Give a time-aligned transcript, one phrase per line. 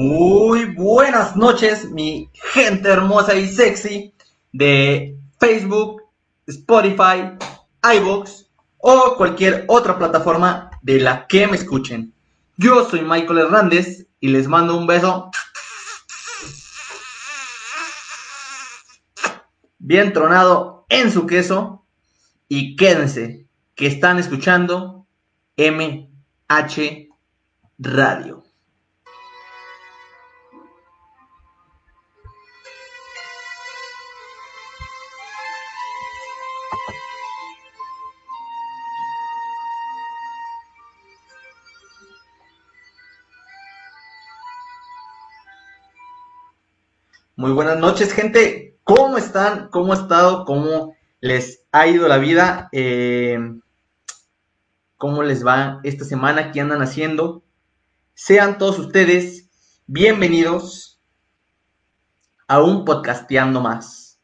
[0.00, 4.14] Muy buenas noches, mi gente hermosa y sexy
[4.52, 6.04] de Facebook,
[6.46, 7.32] Spotify,
[7.82, 8.44] iVoox
[8.76, 12.14] o cualquier otra plataforma de la que me escuchen.
[12.56, 15.32] Yo soy Michael Hernández y les mando un beso
[19.80, 21.84] bien tronado en su queso
[22.46, 25.08] y quédense que están escuchando
[25.56, 27.08] MH
[27.80, 28.47] Radio.
[47.38, 48.80] Muy buenas noches, gente.
[48.82, 49.68] ¿Cómo están?
[49.68, 50.44] ¿Cómo ha estado?
[50.44, 52.68] ¿Cómo les ha ido la vida?
[52.72, 53.38] Eh,
[54.96, 56.50] ¿Cómo les va esta semana?
[56.50, 57.44] ¿Qué andan haciendo?
[58.14, 59.48] Sean todos ustedes
[59.86, 61.00] bienvenidos
[62.48, 64.18] a un podcasteando más.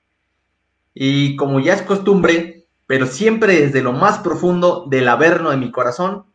[0.92, 5.70] Y como ya es costumbre, pero siempre desde lo más profundo del averno de mi
[5.70, 6.26] corazón,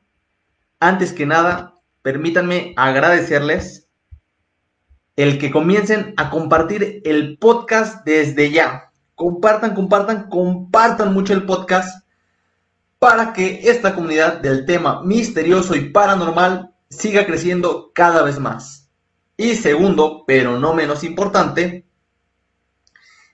[0.79, 1.73] antes que nada,
[2.03, 3.88] permítanme agradecerles
[5.19, 8.93] el que comiencen a compartir el podcast desde ya.
[9.15, 12.07] Compartan, compartan, compartan mucho el podcast
[12.99, 18.89] para que esta comunidad del tema misterioso y paranormal siga creciendo cada vez más.
[19.35, 21.85] Y segundo, pero no menos importante,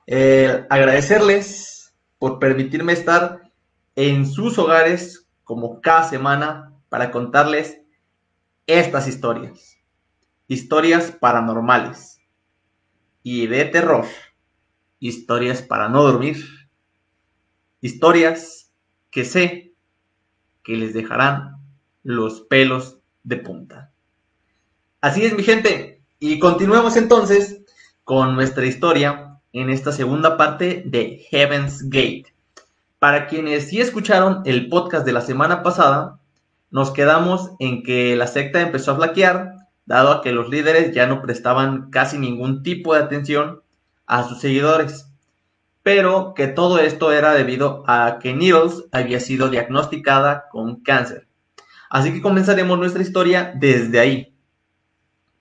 [0.07, 3.51] eh, agradecerles por permitirme estar
[3.95, 7.79] en sus hogares como cada semana para contarles
[8.65, 9.74] estas historias
[10.47, 12.19] historias paranormales
[13.23, 14.05] y de terror,
[14.99, 16.37] historias para no dormir,
[17.81, 18.71] historias
[19.09, 19.73] que sé
[20.63, 21.57] que les dejarán
[22.03, 23.91] los pelos de punta.
[25.01, 27.61] Así es mi gente, y continuemos entonces
[28.03, 32.33] con nuestra historia en esta segunda parte de Heaven's Gate.
[32.99, 36.19] Para quienes sí escucharon el podcast de la semana pasada,
[36.71, 39.54] nos quedamos en que la secta empezó a flaquear
[39.85, 43.61] dado a que los líderes ya no prestaban casi ningún tipo de atención
[44.07, 45.11] a sus seguidores,
[45.83, 51.27] pero que todo esto era debido a que Needles había sido diagnosticada con cáncer.
[51.89, 54.35] Así que comenzaremos nuestra historia desde ahí.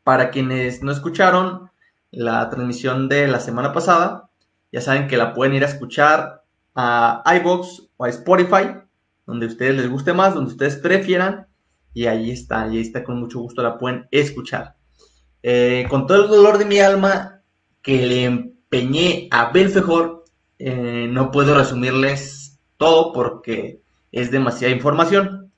[0.02, 1.70] Para quienes no escucharon
[2.10, 4.28] la transmisión de la semana pasada,
[4.70, 6.44] ya saben que la pueden ir a escuchar
[6.74, 8.76] a iBox o a Spotify,
[9.26, 11.46] donde a ustedes les guste más, donde ustedes prefieran
[11.94, 14.74] y ahí está, y ahí está con mucho gusto, la pueden escuchar.
[15.42, 17.42] Eh, con todo el dolor de mi alma
[17.80, 20.24] que le empeñé a Belfejor,
[20.58, 25.52] eh, no puedo resumirles todo porque es demasiada información,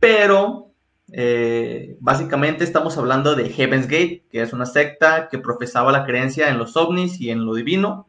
[0.00, 0.72] pero
[1.12, 6.48] eh, básicamente estamos hablando de Heaven's Gate, que es una secta que profesaba la creencia
[6.48, 8.08] en los ovnis y en lo divino,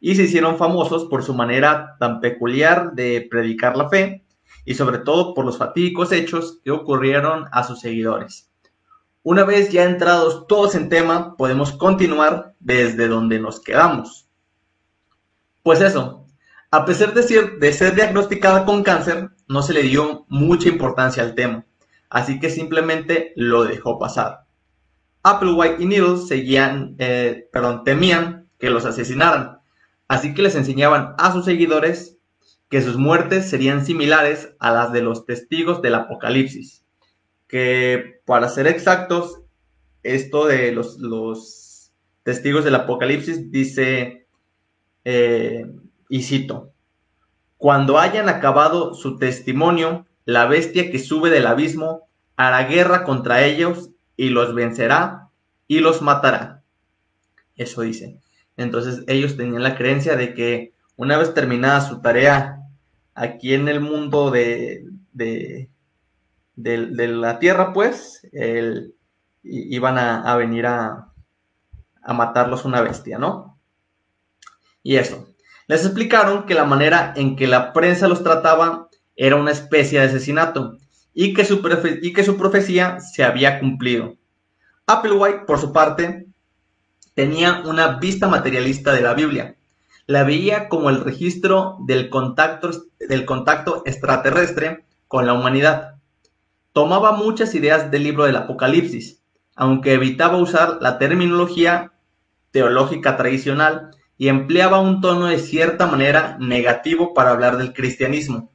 [0.00, 4.23] y se hicieron famosos por su manera tan peculiar de predicar la fe
[4.64, 8.50] y sobre todo por los fatídicos hechos que ocurrieron a sus seguidores.
[9.22, 14.28] Una vez ya entrados todos en tema, podemos continuar desde donde nos quedamos.
[15.62, 16.26] Pues eso,
[16.70, 21.22] a pesar de ser, de ser diagnosticada con cáncer, no se le dio mucha importancia
[21.22, 21.64] al tema,
[22.10, 24.44] así que simplemente lo dejó pasar.
[25.22, 27.48] Applewhite y Needles seguían, eh,
[27.84, 29.60] temían que los asesinaran,
[30.06, 32.13] así que les enseñaban a sus seguidores
[32.68, 36.84] que sus muertes serían similares a las de los testigos del Apocalipsis.
[37.46, 39.40] Que para ser exactos,
[40.02, 44.26] esto de los, testigos del Apocalipsis dice
[45.04, 45.66] eh,
[46.08, 46.72] y cito,
[47.56, 53.90] cuando hayan acabado su testimonio, la bestia que sube del abismo hará guerra contra ellos
[54.16, 55.30] y los vencerá
[55.66, 56.62] y los matará.
[57.56, 58.18] Eso dice.
[58.56, 62.60] Entonces ellos tenían la creencia de que una vez terminada su tarea
[63.14, 65.68] aquí en el mundo de, de,
[66.56, 68.26] la tierra, pues,
[69.42, 71.12] iban a, venir a,
[72.02, 73.58] a matarlos una bestia, ¿no?
[74.82, 75.28] Y eso.
[75.66, 80.06] Les explicaron que la manera en que la prensa los trataba era una especie de
[80.06, 80.76] asesinato
[81.14, 81.62] y que su,
[82.02, 84.16] y que su profecía se había cumplido.
[84.86, 86.26] Applewhite, por su parte,
[87.14, 89.56] tenía una vista materialista de la Biblia.
[90.06, 95.96] La veía como el registro del contacto, del contacto extraterrestre con la humanidad.
[96.72, 99.22] Tomaba muchas ideas del libro del Apocalipsis,
[99.54, 101.92] aunque evitaba usar la terminología
[102.50, 108.50] teológica tradicional y empleaba un tono de cierta manera negativo para hablar del cristianismo.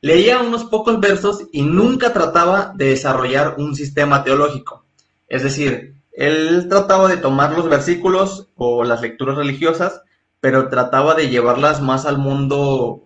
[0.00, 4.84] Leía unos pocos versos y nunca trataba de desarrollar un sistema teológico.
[5.28, 10.02] Es decir, él trataba de tomar los versículos o las lecturas religiosas,
[10.40, 13.04] pero trataba de llevarlas más al mundo,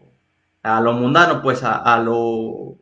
[0.63, 2.77] a lo mundano, pues a, lo...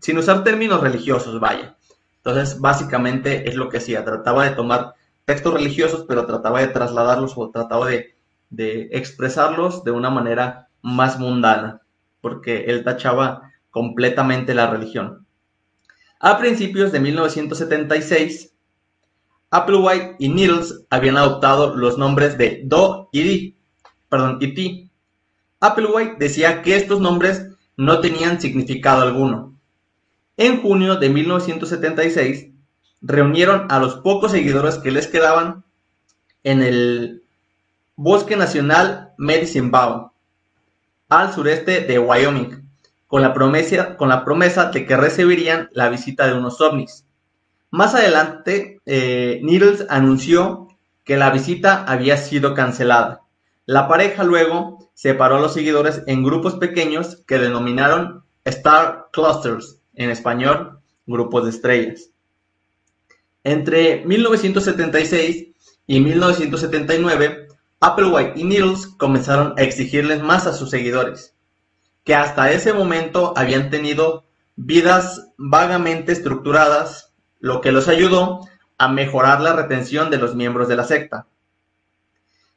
[0.00, 1.76] sin usar términos religiosos, vaya.
[2.16, 4.94] Entonces, básicamente es lo que hacía, trataba de tomar
[5.24, 8.14] textos religiosos, pero trataba de trasladarlos o trataba de,
[8.50, 11.80] de expresarlos de una manera más mundana,
[12.20, 15.26] porque él tachaba completamente la religión.
[16.18, 18.49] A principios de 1976,
[19.50, 23.56] Applewhite y Needles habían adoptado los nombres de Do y Di,
[24.08, 24.90] perdón, y Ti.
[25.60, 29.54] Applewhite decía que estos nombres no tenían significado alguno.
[30.36, 32.46] En junio de 1976,
[33.02, 35.64] reunieron a los pocos seguidores que les quedaban
[36.44, 37.22] en el
[37.96, 40.12] Bosque Nacional Medicine Bow,
[41.08, 42.68] al sureste de Wyoming,
[43.06, 47.04] con la, promesa, con la promesa de que recibirían la visita de unos ovnis.
[47.70, 50.66] Más adelante, eh, Needles anunció
[51.04, 53.20] que la visita había sido cancelada.
[53.64, 60.10] La pareja luego separó a los seguidores en grupos pequeños que denominaron Star Clusters, en
[60.10, 62.10] español, grupos de estrellas.
[63.44, 65.46] Entre 1976
[65.86, 67.46] y 1979,
[67.78, 71.36] Applewhite y Needles comenzaron a exigirles más a sus seguidores,
[72.02, 74.24] que hasta ese momento habían tenido
[74.56, 80.74] vidas vagamente estructuradas lo que los ayudó a mejorar la retención de los miembros de
[80.74, 81.26] la secta.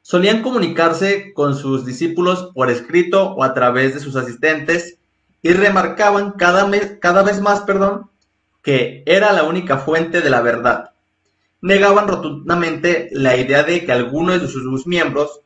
[0.00, 4.96] Solían comunicarse con sus discípulos por escrito o a través de sus asistentes
[5.42, 6.66] y remarcaban cada,
[6.98, 8.08] cada vez más perdón,
[8.62, 10.92] que era la única fuente de la verdad.
[11.60, 15.42] Negaban rotundamente la idea de que algunos de sus miembros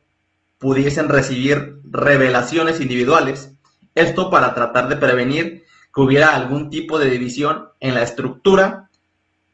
[0.59, 3.51] pudiesen recibir revelaciones individuales,
[3.95, 8.88] esto para tratar de prevenir que hubiera algún tipo de división en la estructura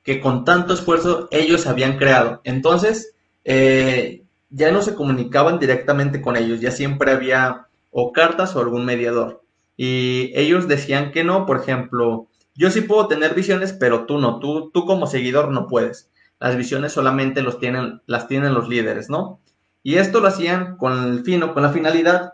[0.06, 2.40] que con tanto esfuerzo ellos habían creado.
[2.44, 8.62] Entonces, eh, ya no se comunicaban directamente con ellos, ya siempre había o cartas o
[8.62, 9.42] algún mediador.
[9.76, 14.40] Y ellos decían que no, por ejemplo, yo sí puedo tener visiones, pero tú no,
[14.40, 16.12] tú, tú como seguidor no puedes.
[16.40, 19.40] Las visiones solamente los tienen, las tienen los líderes, ¿no?
[19.82, 22.34] Y esto lo hacían con el fino, con la finalidad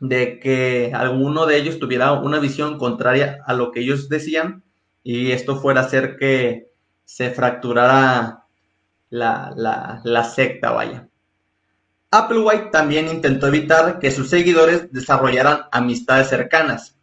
[0.00, 4.62] de que alguno de ellos tuviera una visión contraria a lo que ellos decían
[5.02, 6.66] y esto fuera a hacer que
[7.06, 8.44] se fracturara
[9.08, 11.08] la, secta, vaya.
[12.10, 16.96] Applewhite también intentó evitar que sus seguidores desarrollaran amistades cercanas,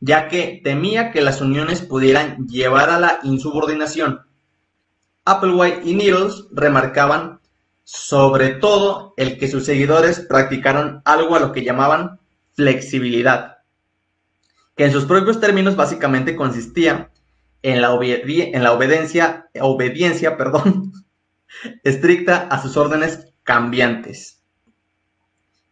[0.00, 4.22] ya que temía que las uniones pudieran llevar a la insubordinación.
[5.24, 7.40] Applewhite y Needles remarcaban
[7.84, 12.18] sobre todo el que sus seguidores practicaron algo a lo que llamaban
[12.54, 13.58] flexibilidad,
[14.74, 17.09] que en sus propios términos básicamente consistía
[17.62, 20.92] en la, en la obediencia, obediencia perdón,
[21.84, 24.42] estricta a sus órdenes cambiantes,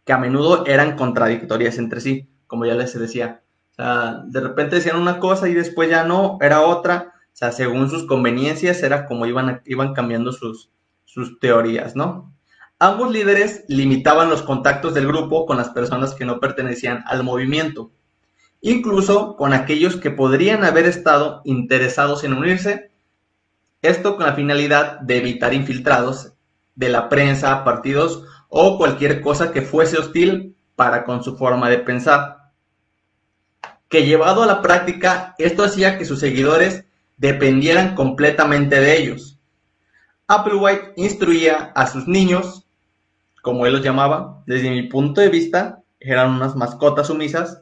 [0.05, 3.41] que a menudo eran contradictorias entre sí, como ya les decía.
[3.77, 7.13] de repente decían una cosa y después ya no, era otra.
[7.31, 10.71] O sea, según sus conveniencias era como iban, iban cambiando sus,
[11.05, 12.33] sus teorías, ¿no?
[12.79, 17.91] Ambos líderes limitaban los contactos del grupo con las personas que no pertenecían al movimiento
[18.61, 22.91] incluso con aquellos que podrían haber estado interesados en unirse,
[23.81, 26.33] esto con la finalidad de evitar infiltrados
[26.75, 31.79] de la prensa, partidos o cualquier cosa que fuese hostil para con su forma de
[31.79, 32.51] pensar.
[33.87, 36.85] Que llevado a la práctica, esto hacía que sus seguidores
[37.17, 39.39] dependieran completamente de ellos.
[40.27, 42.65] Applewhite instruía a sus niños
[43.41, 47.61] como él los llamaba, desde mi punto de vista, eran unas mascotas sumisas,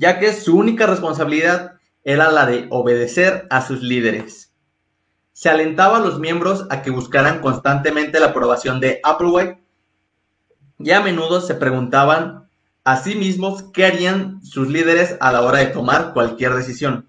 [0.00, 1.72] ya que su única responsabilidad
[2.04, 4.50] era la de obedecer a sus líderes.
[5.34, 9.62] Se alentaba a los miembros a que buscaran constantemente la aprobación de Applewhite
[10.78, 12.48] y a menudo se preguntaban
[12.82, 17.06] a sí mismos qué harían sus líderes a la hora de tomar cualquier decisión.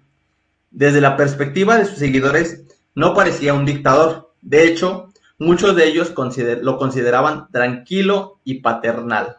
[0.70, 2.62] Desde la perspectiva de sus seguidores,
[2.94, 4.34] no parecía un dictador.
[4.42, 5.08] De hecho,
[5.38, 6.12] muchos de ellos
[6.60, 9.38] lo consideraban tranquilo y paternal.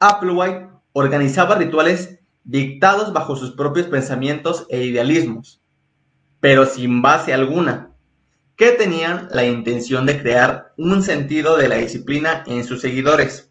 [0.00, 5.60] Applewhite organizaba rituales dictados bajo sus propios pensamientos e idealismos,
[6.40, 7.90] pero sin base alguna,
[8.56, 13.50] que tenían la intención de crear un sentido de la disciplina en sus seguidores.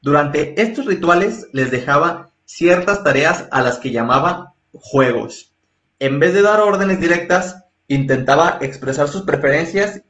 [0.00, 5.52] Durante estos rituales les dejaba ciertas tareas a las que llamaba juegos.
[5.98, 10.02] En vez de dar órdenes directas, intentaba expresar sus preferencias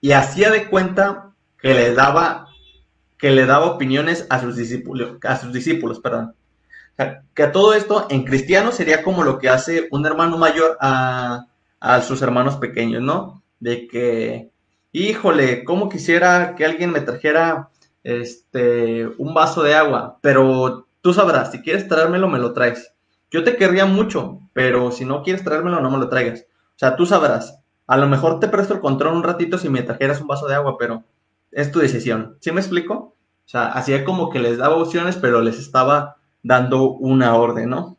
[0.00, 2.49] y hacía de cuenta que le daba
[3.20, 6.34] que le daba opiniones a sus discípulos, a sus discípulos, perdón.
[7.34, 11.46] que a todo esto en cristiano sería como lo que hace un hermano mayor a,
[11.80, 13.42] a sus hermanos pequeños, ¿no?
[13.58, 14.50] De que,
[14.92, 17.68] híjole, cómo quisiera que alguien me trajera
[18.02, 22.92] este un vaso de agua, pero tú sabrás, si quieres traérmelo, me lo traes.
[23.30, 26.40] Yo te querría mucho, pero si no quieres traérmelo, no me lo traigas.
[26.40, 27.58] O sea, tú sabrás.
[27.86, 30.54] A lo mejor te presto el control un ratito si me trajeras un vaso de
[30.54, 31.04] agua, pero
[31.52, 32.36] es tu decisión.
[32.40, 32.94] ¿Sí me explico?
[32.94, 37.98] O sea, hacía como que les daba opciones, pero les estaba dando una orden, ¿no?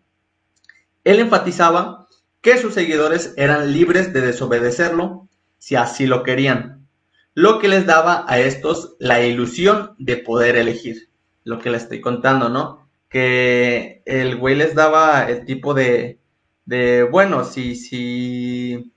[1.03, 2.07] Él enfatizaba
[2.41, 5.27] que sus seguidores eran libres de desobedecerlo
[5.57, 6.87] si así lo querían,
[7.33, 11.09] lo que les daba a estos la ilusión de poder elegir,
[11.43, 12.81] lo que les estoy contando, ¿no?
[13.11, 16.21] que el güey les daba el tipo de,
[16.65, 18.93] de bueno, si, si,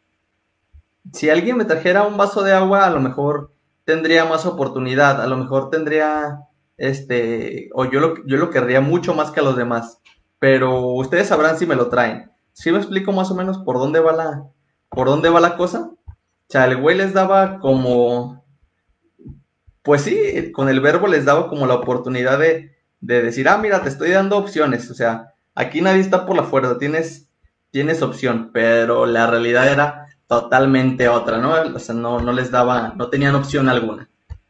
[1.12, 3.52] si alguien me trajera un vaso de agua, a lo mejor
[3.84, 6.40] tendría más oportunidad, a lo mejor tendría,
[6.76, 10.00] este, o yo lo, yo lo querría mucho más que a los demás,
[10.38, 12.30] pero ustedes sabrán si me lo traen.
[12.52, 14.44] ¿Sí me explico más o menos por dónde va la,
[14.88, 15.90] por dónde va la cosa?
[16.06, 18.44] O sea, el güey les daba como,
[19.82, 23.82] pues sí, con el verbo les daba como la oportunidad de, de decir, ah, mira,
[23.82, 27.28] te estoy dando opciones, o sea, aquí nadie está por la fuerza, tienes,
[27.70, 31.52] tienes opción, pero la realidad era totalmente otra, ¿no?
[31.74, 34.08] O sea, no, no les daba, no tenían opción alguna.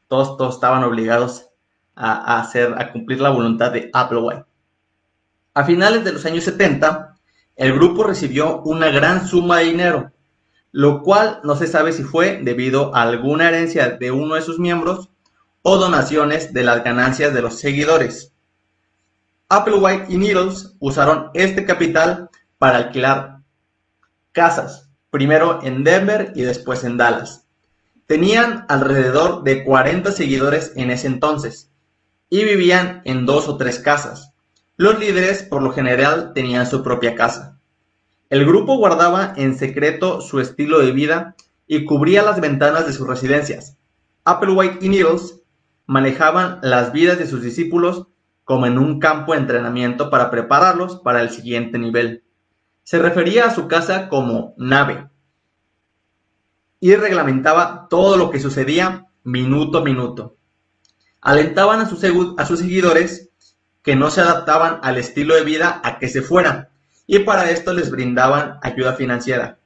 [0.08, 1.48] Todos, todos estaban obligados
[1.94, 4.44] a, hacer, a cumplir la voluntad de Applewhite.
[5.54, 7.16] A finales de los años 70,
[7.56, 10.12] el grupo recibió una gran suma de dinero,
[10.72, 14.58] lo cual no se sabe si fue debido a alguna herencia de uno de sus
[14.58, 15.10] miembros
[15.62, 18.32] o donaciones de las ganancias de los seguidores.
[19.48, 22.28] Applewhite y Needles usaron este capital
[22.58, 23.38] para alquilar
[24.32, 27.46] casas, primero en Denver y después en Dallas.
[28.06, 31.70] Tenían alrededor de 40 seguidores en ese entonces
[32.28, 34.32] y vivían en dos o tres casas.
[34.76, 37.60] Los líderes por lo general tenían su propia casa.
[38.28, 41.36] El grupo guardaba en secreto su estilo de vida
[41.68, 43.76] y cubría las ventanas de sus residencias.
[44.24, 45.42] Applewhite y Needles
[45.86, 48.08] manejaban las vidas de sus discípulos
[48.42, 52.23] como en un campo de entrenamiento para prepararlos para el siguiente nivel.
[52.84, 55.08] Se refería a su casa como nave
[56.80, 60.36] y reglamentaba todo lo que sucedía minuto a minuto.
[61.22, 62.00] Alentaban a sus,
[62.58, 63.30] seguidores
[63.82, 66.68] que no se adaptaban al estilo de vida a que se fueran
[67.06, 69.58] y para esto les brindaban ayuda financiera.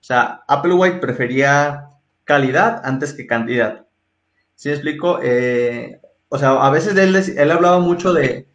[0.00, 1.88] O sea, Applewhite prefería
[2.24, 3.86] calidad antes que cantidad.
[4.54, 5.20] ¿Sí explico?
[5.22, 8.48] Eh, o sea, a veces él, él hablaba mucho de,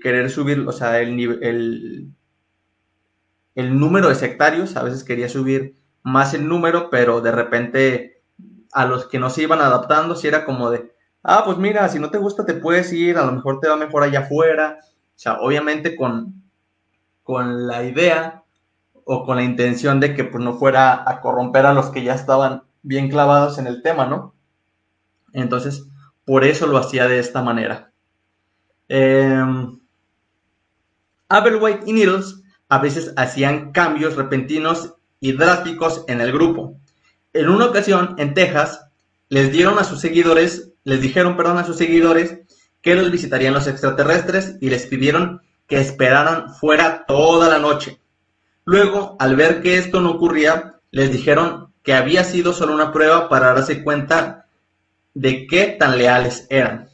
[0.00, 2.08] querer subir, o sea, el, el,
[3.54, 8.22] el número de sectarios, a veces quería subir más el número, pero de repente
[8.72, 11.98] a los que no se iban adaptando, si era como de, ah, pues mira, si
[11.98, 15.18] no te gusta te puedes ir, a lo mejor te va mejor allá afuera, o
[15.18, 16.42] sea, obviamente con,
[17.22, 18.42] con la idea
[19.04, 22.14] o con la intención de que pues no fuera a corromper a los que ya
[22.14, 24.34] estaban bien clavados en el tema, ¿no?
[25.32, 25.86] Entonces,
[26.24, 27.92] por eso lo hacía de esta manera.
[28.88, 29.44] Eh,
[31.86, 32.41] y Needles
[32.72, 36.78] a veces hacían cambios repentinos y drásticos en el grupo.
[37.34, 38.86] En una ocasión, en Texas,
[39.28, 42.38] les dieron a sus seguidores, les dijeron, perdón, a sus seguidores
[42.80, 48.00] que los visitarían los extraterrestres y les pidieron que esperaran fuera toda la noche.
[48.64, 53.28] Luego, al ver que esto no ocurría, les dijeron que había sido solo una prueba
[53.28, 54.46] para darse cuenta
[55.12, 56.88] de qué tan leales eran.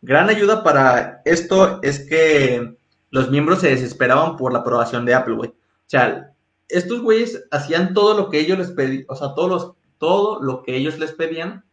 [0.00, 2.76] Gran ayuda para esto es que
[3.12, 5.54] los miembros se desesperaban por la aprobación de Apple, O
[5.86, 6.32] sea,
[6.68, 10.98] estos güeyes hacían todo lo que ellos les pedían, o sea, todo lo que ellos
[10.98, 11.64] les pedían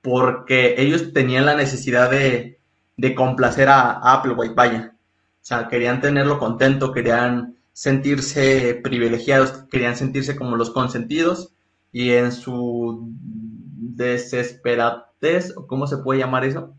[0.00, 2.60] porque ellos tenían la necesidad de,
[2.96, 4.94] de complacer a, a Applewhite, vaya.
[4.94, 11.52] O sea, querían tenerlo contento, querían sentirse privilegiados, querían sentirse como los consentidos
[11.90, 13.10] y en su
[13.96, 16.72] desesperatez, cómo se puede llamar eso.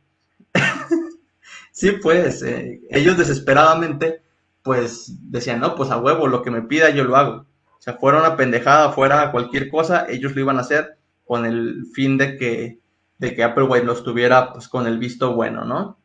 [1.77, 4.23] Sí, pues, eh, ellos desesperadamente,
[4.63, 7.45] pues decían, no, pues a huevo, lo que me pida yo lo hago.
[7.77, 11.85] O sea, fuera una pendejada, fuera cualquier cosa, ellos lo iban a hacer con el
[11.93, 12.79] fin de que,
[13.19, 15.99] de que Applewhite los tuviera pues con el visto bueno, ¿no?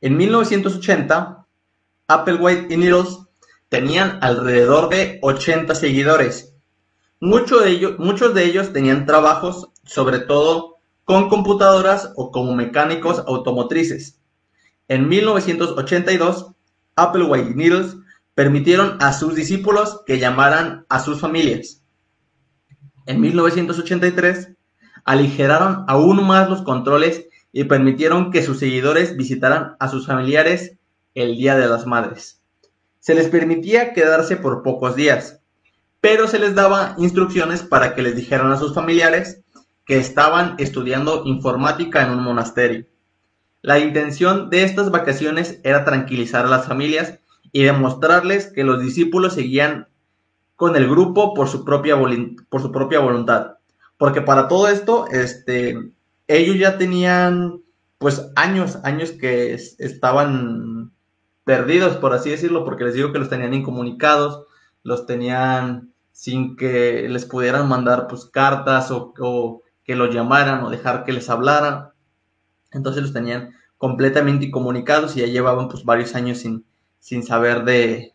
[0.00, 1.46] En 1980,
[2.08, 3.18] Applewhite y Needles
[3.68, 6.52] tenían alrededor de 80 seguidores.
[7.20, 14.17] De, ellos, muchos de ellos tenían trabajos, sobre todo con computadoras o como mecánicos automotrices.
[14.88, 16.52] En 1982,
[16.96, 17.96] Applewhite y Needles
[18.34, 21.82] permitieron a sus discípulos que llamaran a sus familias.
[23.04, 24.52] En 1983,
[25.04, 30.76] aligeraron aún más los controles y permitieron que sus seguidores visitaran a sus familiares
[31.14, 32.40] el Día de las Madres.
[32.98, 35.40] Se les permitía quedarse por pocos días,
[36.00, 39.42] pero se les daba instrucciones para que les dijeran a sus familiares
[39.84, 42.86] que estaban estudiando informática en un monasterio.
[43.68, 47.18] La intención de estas vacaciones era tranquilizar a las familias
[47.52, 49.88] y demostrarles que los discípulos seguían
[50.56, 51.94] con el grupo por su propia,
[52.48, 53.58] por su propia voluntad.
[53.98, 55.92] Porque para todo esto, este,
[56.28, 57.60] ellos ya tenían
[57.98, 60.90] pues años, años que estaban
[61.44, 64.46] perdidos, por así decirlo, porque les digo que los tenían incomunicados,
[64.82, 70.70] los tenían sin que les pudieran mandar pues cartas o, o que los llamaran o
[70.70, 71.90] dejar que les hablaran.
[72.70, 76.66] Entonces los tenían completamente incomunicados y ya llevaban pues varios años sin,
[76.98, 78.14] sin saber de,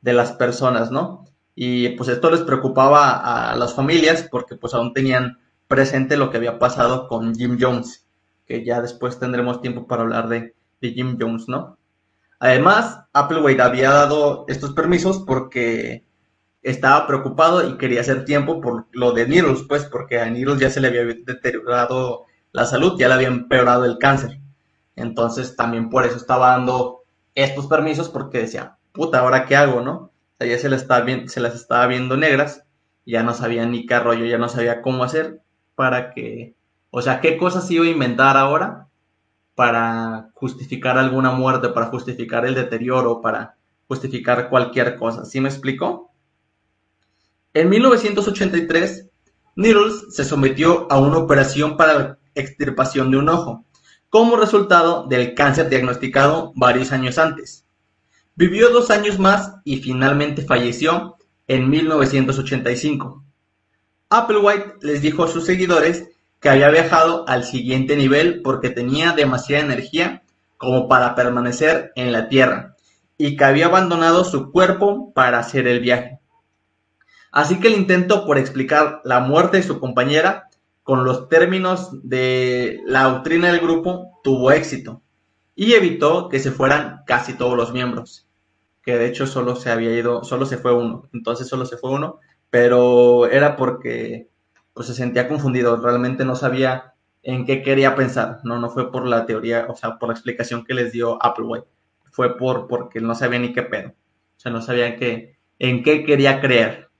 [0.00, 1.26] de las personas, ¿no?
[1.54, 6.38] Y pues esto les preocupaba a las familias porque pues aún tenían presente lo que
[6.38, 8.06] había pasado con Jim Jones,
[8.46, 11.78] que ya después tendremos tiempo para hablar de, de Jim Jones, ¿no?
[12.40, 16.04] Además, Applewhite había dado estos permisos porque
[16.62, 20.70] estaba preocupado y quería hacer tiempo por lo de Needles, pues porque a Needles ya
[20.70, 24.40] se le había deteriorado la salud, ya le había empeorado el cáncer.
[24.96, 27.02] Entonces también por eso estaba dando
[27.34, 30.12] estos permisos porque decía, puta, ¿ahora qué hago, no?
[30.40, 32.64] O se, estaba se las estaba viendo negras,
[33.06, 35.40] ya no sabía ni qué rollo, ya no sabía cómo hacer
[35.74, 36.54] para que,
[36.90, 38.88] o sea, qué cosas iba a inventar ahora
[39.54, 43.56] para justificar alguna muerte, para justificar el deterioro, para
[43.88, 45.24] justificar cualquier cosa.
[45.24, 46.12] ¿Sí me explico?
[47.52, 49.08] En 1983,
[49.56, 53.64] Needles se sometió a una operación para la extirpación de un ojo,
[54.14, 57.66] como resultado del cáncer diagnosticado varios años antes.
[58.36, 61.16] Vivió dos años más y finalmente falleció
[61.48, 63.24] en 1985.
[64.10, 69.64] Applewhite les dijo a sus seguidores que había viajado al siguiente nivel porque tenía demasiada
[69.64, 70.22] energía
[70.58, 72.76] como para permanecer en la Tierra
[73.18, 76.20] y que había abandonado su cuerpo para hacer el viaje.
[77.32, 80.50] Así que el intento por explicar la muerte de su compañera
[80.84, 85.02] con los términos de la doctrina del grupo tuvo éxito
[85.56, 88.28] y evitó que se fueran casi todos los miembros,
[88.82, 91.90] que de hecho solo se había ido, solo se fue uno, entonces solo se fue
[91.90, 92.20] uno
[92.54, 94.28] pero era porque
[94.74, 96.94] pues, se sentía confundido, realmente no sabía
[97.24, 100.64] en qué quería pensar, no, no fue por la teoría, o sea, por la explicación
[100.64, 101.66] que les dio Applewhite,
[102.12, 106.04] fue por porque no sabía ni qué pedo, o sea, no sabía qué, en qué
[106.04, 106.90] quería creer.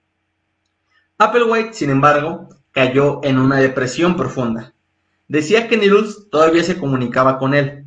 [1.19, 4.75] Applewhite, sin embargo, cayó en una depresión profunda.
[5.29, 7.87] Decía que Needles todavía se comunicaba con él,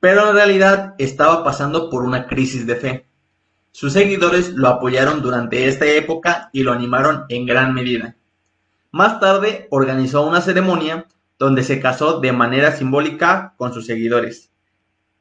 [0.00, 3.06] pero en realidad estaba pasando por una crisis de fe.
[3.72, 8.16] Sus seguidores lo apoyaron durante esta época y lo animaron en gran medida.
[8.92, 11.06] Más tarde organizó una ceremonia
[11.38, 14.50] donde se casó de manera simbólica con sus seguidores.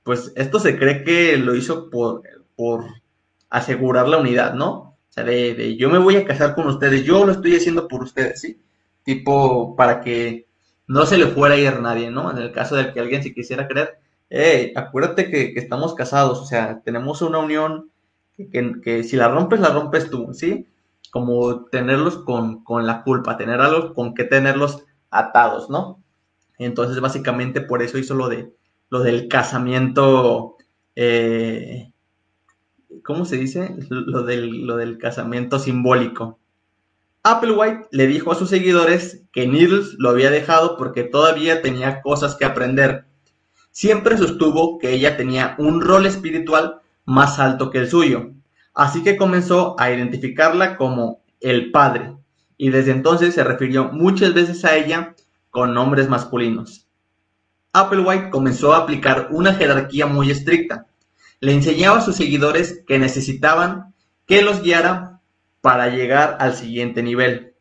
[0.04, 2.22] Pues esto se cree que lo hizo por,
[2.56, 2.86] por
[3.50, 4.72] asegurar la unidad, ¿no?
[4.72, 8.04] O sea, de, yo me voy a casar con ustedes, yo lo estoy haciendo por
[8.04, 8.62] ustedes, ¿sí?
[9.08, 10.48] Tipo, para que
[10.86, 12.30] no se le fuera a ir nadie, ¿no?
[12.30, 16.40] En el caso de que alguien se quisiera creer, hey, acuérdate que, que estamos casados,
[16.40, 17.90] o sea, tenemos una unión
[18.84, 20.68] que, si la rompes, la rompes tú, ¿sí?
[21.10, 26.04] Como tenerlos con, la culpa, tener algo con que tenerlos atados, ¿no?
[26.60, 28.52] Entonces, básicamente por eso hizo lo de
[28.90, 30.58] lo del casamiento,
[30.98, 31.94] eh,
[33.06, 33.74] ¿cómo se dice?
[33.90, 36.40] Lo del, lo del casamiento simbólico.
[37.30, 42.36] Applewhite le dijo a sus seguidores que Needles lo había dejado porque todavía tenía cosas
[42.36, 43.04] que aprender.
[43.70, 48.32] Siempre sostuvo que ella tenía un rol espiritual más alto que el suyo,
[48.74, 52.16] así que comenzó a identificarla como el padre,
[52.56, 55.14] y desde entonces se refirió muchas veces a ella
[55.50, 56.88] con nombres masculinos.
[57.74, 60.88] Applewhite comenzó a aplicar una jerarquía muy estricta.
[61.42, 63.94] Le enseñaba a sus seguidores que necesitaban
[64.26, 65.17] que los guiara
[65.68, 67.54] para llegar al siguiente nivel.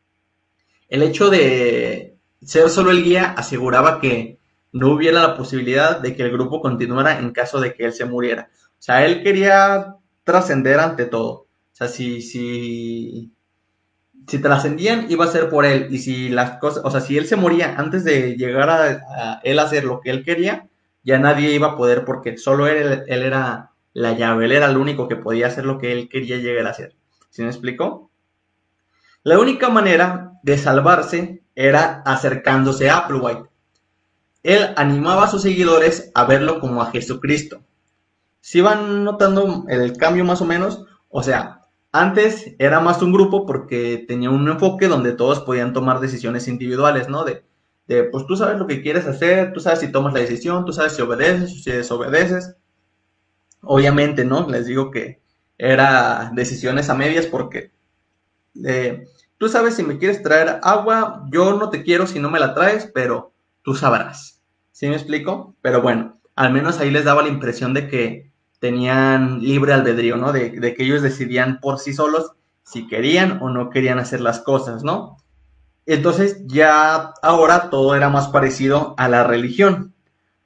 [0.88, 4.38] El hecho de ser solo el guía aseguraba que
[4.70, 8.04] no hubiera la posibilidad de que el grupo continuara en caso de que él se
[8.04, 8.48] muriera.
[8.54, 11.32] O sea, él quería trascender ante todo.
[11.32, 13.32] O sea, si, si,
[14.28, 15.88] si trascendían, iba a ser por él.
[15.90, 19.58] Y si las cosas, o sea, si él se moría antes de llegar a, él
[19.58, 20.68] a hacer lo que él quería,
[21.02, 24.76] ya nadie iba a poder porque solo él, él era la llave, él era el
[24.76, 26.94] único que podía hacer lo que él quería llegar a hacer.
[27.36, 28.10] ¿Sí me explicó?
[29.22, 33.50] La única manera de salvarse era acercándose a Applewhite.
[34.42, 37.60] Él animaba a sus seguidores a verlo como a Jesucristo.
[38.40, 43.44] Si van notando el cambio más o menos, o sea, antes era más un grupo
[43.44, 47.22] porque tenía un enfoque donde todos podían tomar decisiones individuales, ¿no?
[47.24, 47.44] De,
[47.86, 50.72] de, pues tú sabes lo que quieres hacer, tú sabes si tomas la decisión, tú
[50.72, 52.56] sabes si obedeces o si desobedeces.
[53.60, 54.48] Obviamente, ¿no?
[54.48, 55.25] Les digo que
[55.58, 57.70] era decisiones a medias porque
[58.64, 59.06] eh,
[59.38, 62.54] tú sabes si me quieres traer agua, yo no te quiero si no me la
[62.54, 64.40] traes, pero tú sabrás.
[64.72, 65.54] ¿Sí me explico?
[65.62, 70.32] Pero bueno, al menos ahí les daba la impresión de que tenían libre albedrío, ¿no?
[70.32, 74.40] De, de, que ellos decidían por sí solos si querían o no querían hacer las
[74.40, 75.18] cosas, ¿no?
[75.86, 79.94] Entonces ya ahora todo era más parecido a la religión,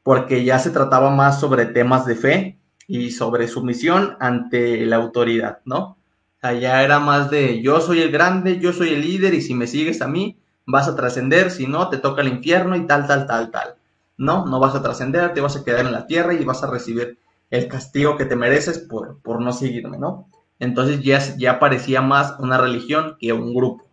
[0.02, 2.59] porque ya se trataba más sobre temas de fe
[2.92, 5.96] y sobre sumisión ante la autoridad, ¿no?
[6.42, 9.68] Allá era más de yo soy el grande, yo soy el líder y si me
[9.68, 13.28] sigues a mí vas a trascender, si no te toca el infierno y tal, tal,
[13.28, 13.74] tal, tal.
[14.16, 16.70] No, no vas a trascender, te vas a quedar en la tierra y vas a
[16.70, 17.16] recibir
[17.50, 20.28] el castigo que te mereces por, por no seguirme, ¿no?
[20.58, 23.84] Entonces ya, ya parecía más una religión que un grupo.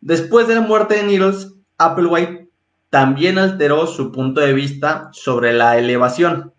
[0.00, 2.48] Después de la muerte de Needles, Applewhite
[2.88, 6.52] también alteró su punto de vista sobre la elevación.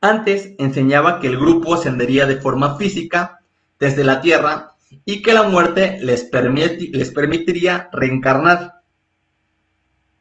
[0.00, 3.40] Antes enseñaba que el grupo ascendería de forma física
[3.78, 4.72] desde la Tierra
[5.04, 8.82] y que la muerte les, permitiría reencarnar.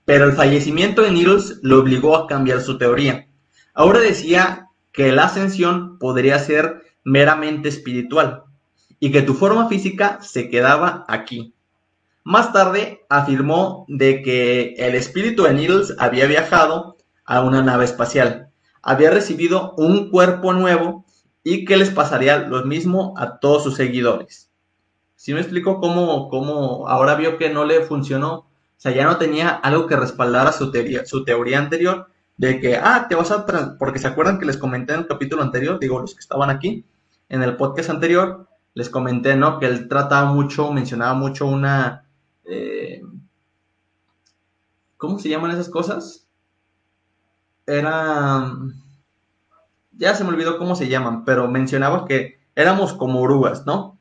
[0.06, 3.28] Pero el fallecimiento de Needles lo obligó a cambiar su teoría.
[3.74, 8.44] Ahora decía que la ascensión podría ser meramente espiritual
[9.00, 11.54] y que tu forma física se quedaba aquí.
[12.24, 18.49] Más tarde afirmó de que el espíritu de Needles había viajado a una nave espacial,
[18.82, 21.06] había recibido un cuerpo nuevo
[21.44, 24.50] y que les pasaría lo mismo a todos sus seguidores.
[25.16, 28.46] Si me explico cómo, cómo ahora vio que no le funcionó, o
[28.78, 33.08] sea, ya no tenía algo que respaldara su teoría, su teoría anterior de que, ah,
[33.10, 33.46] te vas a,
[33.78, 36.86] porque se acuerdan que les comenté en el capítulo anterior, digo, los que estaban aquí,
[37.28, 39.60] en el podcast anterior, les comenté, ¿no?
[39.60, 42.06] Que él trataba mucho, mencionaba mucho una,
[42.46, 43.02] eh,
[44.96, 46.29] ¿cómo se llaman esas cosas?
[47.70, 48.52] Era,
[49.92, 54.00] ya se me olvidó cómo se llaman, pero mencionaba que éramos como orugas, ¿no?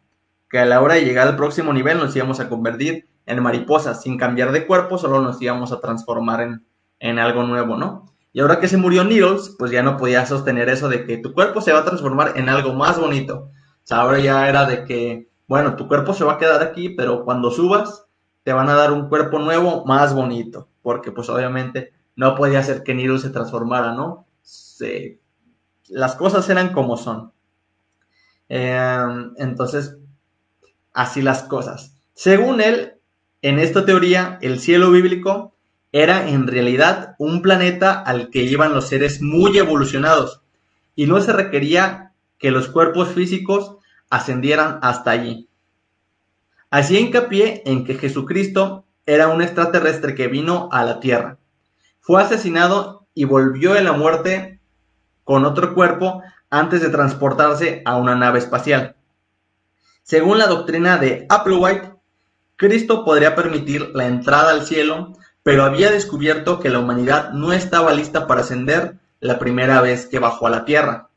[0.48, 4.02] Que a la hora de llegar al próximo nivel nos íbamos a convertir en mariposas,
[4.02, 6.66] sin cambiar de cuerpo, solo nos íbamos a transformar en,
[6.98, 8.10] en algo nuevo, ¿no?
[8.32, 11.34] Y ahora que se murió Needles, pues ya no podía sostener eso de que tu
[11.34, 13.50] cuerpo se va a transformar en algo más bonito.
[13.50, 13.50] O
[13.84, 17.24] sea, ahora ya era de que, bueno, tu cuerpo se va a quedar aquí, pero
[17.24, 18.06] cuando subas,
[18.44, 20.68] te van a dar un cuerpo nuevo más bonito.
[20.82, 24.26] Porque pues obviamente no podía ser que Needles se transformara, ¿no?
[25.88, 27.32] las cosas eran como son.
[28.48, 29.96] Em, entonces,
[30.92, 31.94] así las cosas.
[32.14, 32.94] Según él,
[33.40, 35.54] en esta teoría, el cielo bíblico
[35.92, 40.42] era en realidad un planeta al que iban los seres muy evolucionados
[40.96, 43.76] y no se requería que los cuerpos físicos
[44.10, 45.48] ascendieran hasta allí.
[46.68, 51.38] Hacía hincapié en que Jesucristo era un extraterrestre que vino a la Tierra.
[52.08, 54.60] Fue asesinado y volvió en la muerte
[55.24, 58.96] con otro cuerpo antes de transportarse a una nave espacial.
[60.04, 61.92] Según la doctrina de Applewhite,
[62.56, 67.92] Cristo podría permitir la entrada al cielo pero había descubierto que la humanidad no estaba
[67.92, 71.10] lista para ascender la primera vez que bajó a la Tierra.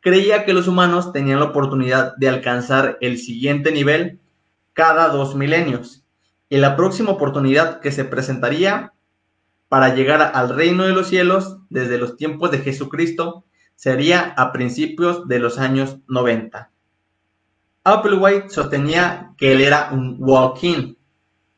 [0.00, 4.18] Creía que los humanos tenían la oportunidad de alcanzar el siguiente nivel
[4.72, 6.04] cada dos milenios,
[6.48, 8.94] y la próxima oportunidad que se presentaría
[9.72, 15.26] para llegar al reino de los cielos desde los tiempos de Jesucristo sería a principios
[15.28, 16.70] de los años 90.
[17.82, 20.98] Applewhite sostenía que él era un walk-in,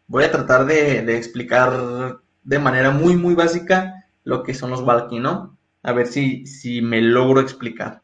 [0.07, 5.21] voy a tratar de, explicar de manera muy, muy básica lo que son los walking,
[5.21, 5.59] ¿no?
[5.83, 8.03] A ver si, si me logro explicar.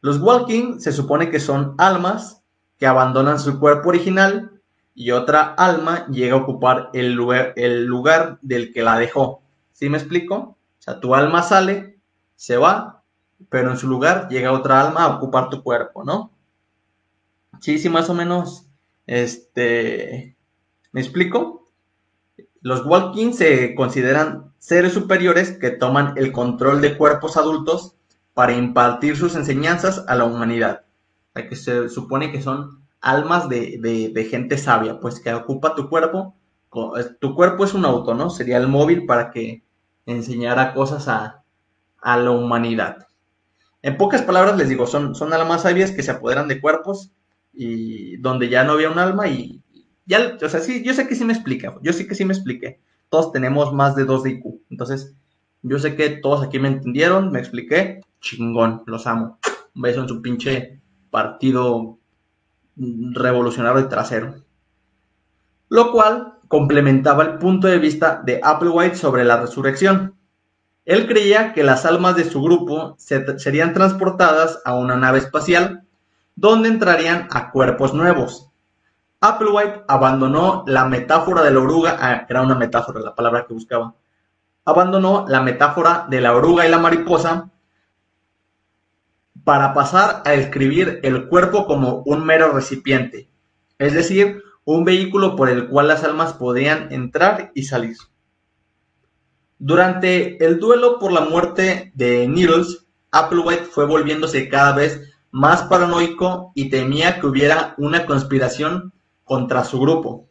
[0.00, 2.42] Los walking se supone que son almas
[2.76, 4.57] que abandonan su cuerpo original
[4.98, 9.42] y otra alma llega a ocupar el lugar, el lugar del que la dejó.
[9.72, 10.34] ¿Sí me explico?
[10.34, 12.00] O sea, tu alma sale,
[12.34, 13.04] se va,
[13.48, 16.32] pero en su lugar llega otra alma a ocupar tu cuerpo, ¿no?
[17.60, 18.66] Sí, sí, más o menos.
[19.06, 20.36] Este.
[20.90, 21.68] ¿Me explico?
[22.60, 27.94] Los Walking se consideran seres superiores que toman el control de cuerpos adultos
[28.34, 30.82] para impartir sus enseñanzas a la humanidad.
[31.36, 36.34] O que se supone que son almas de, gente sabia, pues que ocupa tu cuerpo.
[37.20, 38.30] Tu cuerpo es un auto, ¿no?
[38.30, 39.62] Sería el móvil para que
[40.06, 41.42] enseñara cosas a,
[42.02, 43.06] la humanidad.
[43.82, 47.12] En pocas palabras les digo, son, son almas sabias que se apoderan de cuerpos
[47.52, 49.62] y donde ya no había un alma y
[50.06, 52.32] ya, o sea, sí, yo sé que sí me explica, yo sé que sí me
[52.32, 52.80] expliqué.
[53.10, 55.14] Todos tenemos más de 2 de IQ, entonces
[55.62, 59.38] yo sé que todos aquí me entendieron, me expliqué, chingón, los amo.
[59.74, 60.80] Un beso en su pinche
[61.10, 61.97] partido
[62.78, 64.34] revolucionario y trasero.
[65.68, 70.14] Lo cual complementaba el punto de vista de Applewhite sobre la resurrección.
[70.84, 75.84] Él creía que las almas de su grupo serían transportadas a una nave espacial
[76.34, 78.48] donde entrarían a cuerpos nuevos.
[79.20, 83.94] Applewhite abandonó la metáfora de la oruga, ah, era una metáfora la palabra que buscaba,
[84.64, 87.50] abandonó la metáfora de la oruga y la mariposa
[89.48, 93.30] para pasar a describir el cuerpo como un mero recipiente,
[93.78, 97.96] es decir, un vehículo por el cual las almas podían entrar y salir.
[99.58, 106.52] Durante el duelo por la muerte de Needles, Applewhite fue volviéndose cada vez más paranoico
[106.54, 108.92] y temía que hubiera una conspiración
[109.24, 110.28] contra su grupo.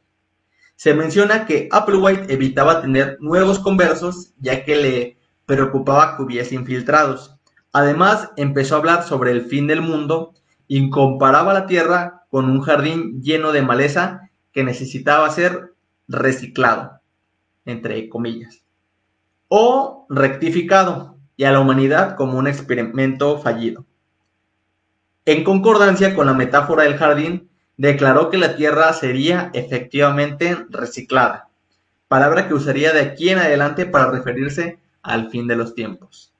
[0.76, 7.37] Se menciona que Applewhite evitaba tener nuevos conversos ya que le preocupaba que hubiese infiltrados.
[7.78, 10.34] Además, empezó a hablar sobre el fin del mundo
[10.68, 15.76] y comparaba la Tierra con un jardín lleno de maleza que necesitaba ser
[16.08, 17.02] reciclado,
[17.66, 18.64] entre comillas,
[19.48, 23.86] o rectificado, y a la humanidad como un experimento fallido.
[25.26, 31.50] En concordancia con la metáfora del jardín, declaró que la Tierra sería efectivamente reciclada,
[32.08, 36.34] palabra que usaría de aquí en adelante para referirse al fin de los tiempos.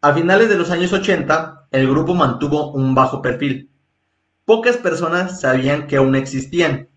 [0.00, 3.68] A finales de los años 80, el grupo mantuvo un bajo perfil.
[4.44, 6.88] Pocas personas sabían que aún existían.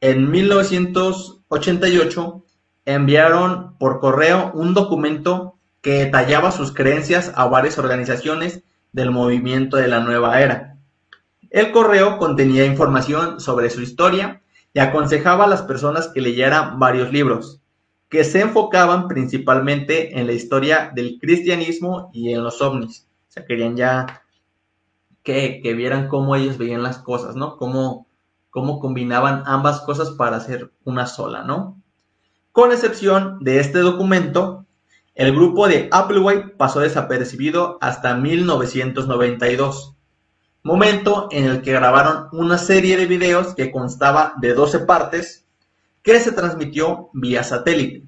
[0.00, 2.42] En 1988
[2.86, 9.88] enviaron por correo un documento que detallaba sus creencias a varias organizaciones del movimiento de
[9.88, 10.78] la nueva era.
[11.50, 14.40] El correo contenía información sobre su historia
[14.72, 17.60] y aconsejaba a las personas que leyeran varios libros
[18.08, 23.08] que se enfocaban principalmente en la historia del cristianismo y en los ovnis.
[23.28, 24.22] O sea, querían ya
[25.22, 27.56] que, vieran cómo ellos veían las cosas, ¿no?
[27.56, 28.06] Cómo,
[28.50, 31.82] cómo combinaban ambas cosas para hacer una sola, ¿no?
[32.52, 34.64] Con excepción de este documento,
[35.16, 39.96] el grupo de Applewhite pasó desapercibido hasta 1992,
[40.62, 45.45] momento en el que grabaron una serie de videos que constaba de 12 partes
[46.06, 48.06] que se transmitió vía satélite.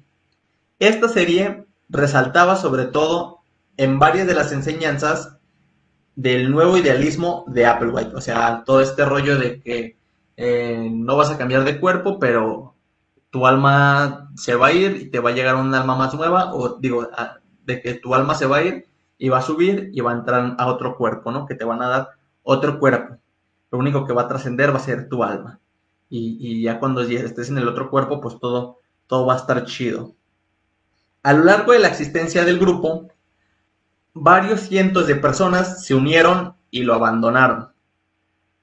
[0.79, 3.39] Esta serie resaltaba sobre todo
[3.75, 5.37] en varias de las enseñanzas
[6.15, 9.97] del nuevo idealismo de Applewhite, o sea, todo este rollo de que
[10.37, 12.73] eh, no vas a cambiar de cuerpo, pero
[13.31, 16.53] tu alma se va a ir y te va a llegar un alma más nueva,
[16.53, 17.05] o digo,
[17.65, 18.85] de que tu alma se va a ir
[19.17, 21.45] y va a subir y va a entrar a otro cuerpo, ¿no?
[21.45, 22.09] Que te van a dar
[22.43, 23.17] otro cuerpo.
[23.71, 25.59] Lo único que va a trascender va a ser tu alma
[26.09, 30.15] y, ya cuando estés en el otro cuerpo, pues todo, todo va a estar chido.
[31.21, 33.09] A lo largo de la existencia del grupo,
[34.13, 37.69] varios cientos de personas se unieron y lo abandonaron.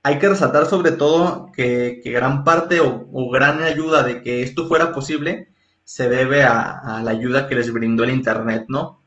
[0.03, 4.93] Hay que resaltar sobre todo que, gran parte o, gran ayuda de que esto fuera
[4.93, 5.49] posible
[5.85, 9.03] se debe a, la ayuda que les brindó el Internet, ¿no?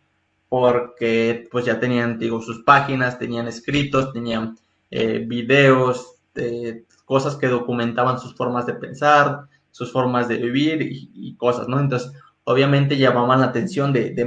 [0.47, 4.57] Porque pues ya tenían, digo, sus páginas, tenían escritos, tenían
[4.89, 11.35] eh, videos, eh, cosas que documentaban sus formas de pensar, sus formas de vivir y,
[11.37, 11.79] cosas, ¿no?
[11.79, 12.11] Entonces,
[12.43, 14.25] obviamente llamaban la atención de, de,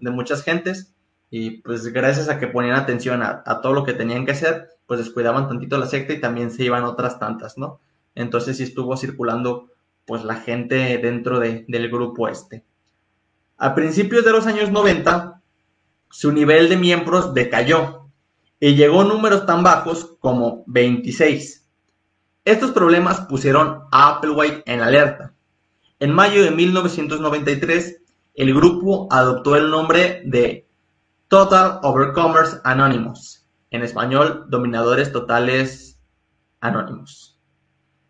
[0.00, 0.92] de muchas gentes
[1.30, 5.00] y pues gracias a que ponían atención a, todo lo que tenían que hacer, pues
[5.00, 7.80] descuidaban tantito la secta y también se iban otras tantas, ¿no?
[8.14, 9.70] Entonces sí estuvo circulando
[10.04, 12.62] pues la gente dentro de, del grupo este.
[13.56, 15.40] A principios de los años 90,
[16.10, 18.10] su nivel de miembros decayó
[18.60, 21.67] y llegó a números tan bajos como 26.
[22.48, 25.34] Estos problemas pusieron a Applewhite en alerta.
[26.00, 28.00] En mayo de 1993,
[28.36, 30.66] el grupo adoptó el nombre de
[31.28, 35.98] Total Overcomers Anonymous, en español, Dominadores Totales
[36.62, 37.38] Anónimos.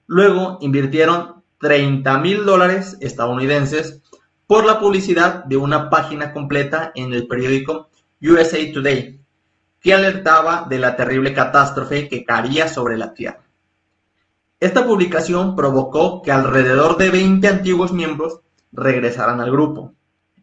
[0.06, 4.02] Luego invirtieron 30 mil dólares estadounidenses
[4.46, 7.90] por la publicidad de una página completa en el periódico
[8.22, 9.20] USA Today,
[9.80, 13.47] que alertaba de la terrible catástrofe que caería sobre la Tierra.
[14.60, 18.40] Esta publicación provocó que alrededor de 20 antiguos miembros
[18.72, 19.94] regresaran al grupo.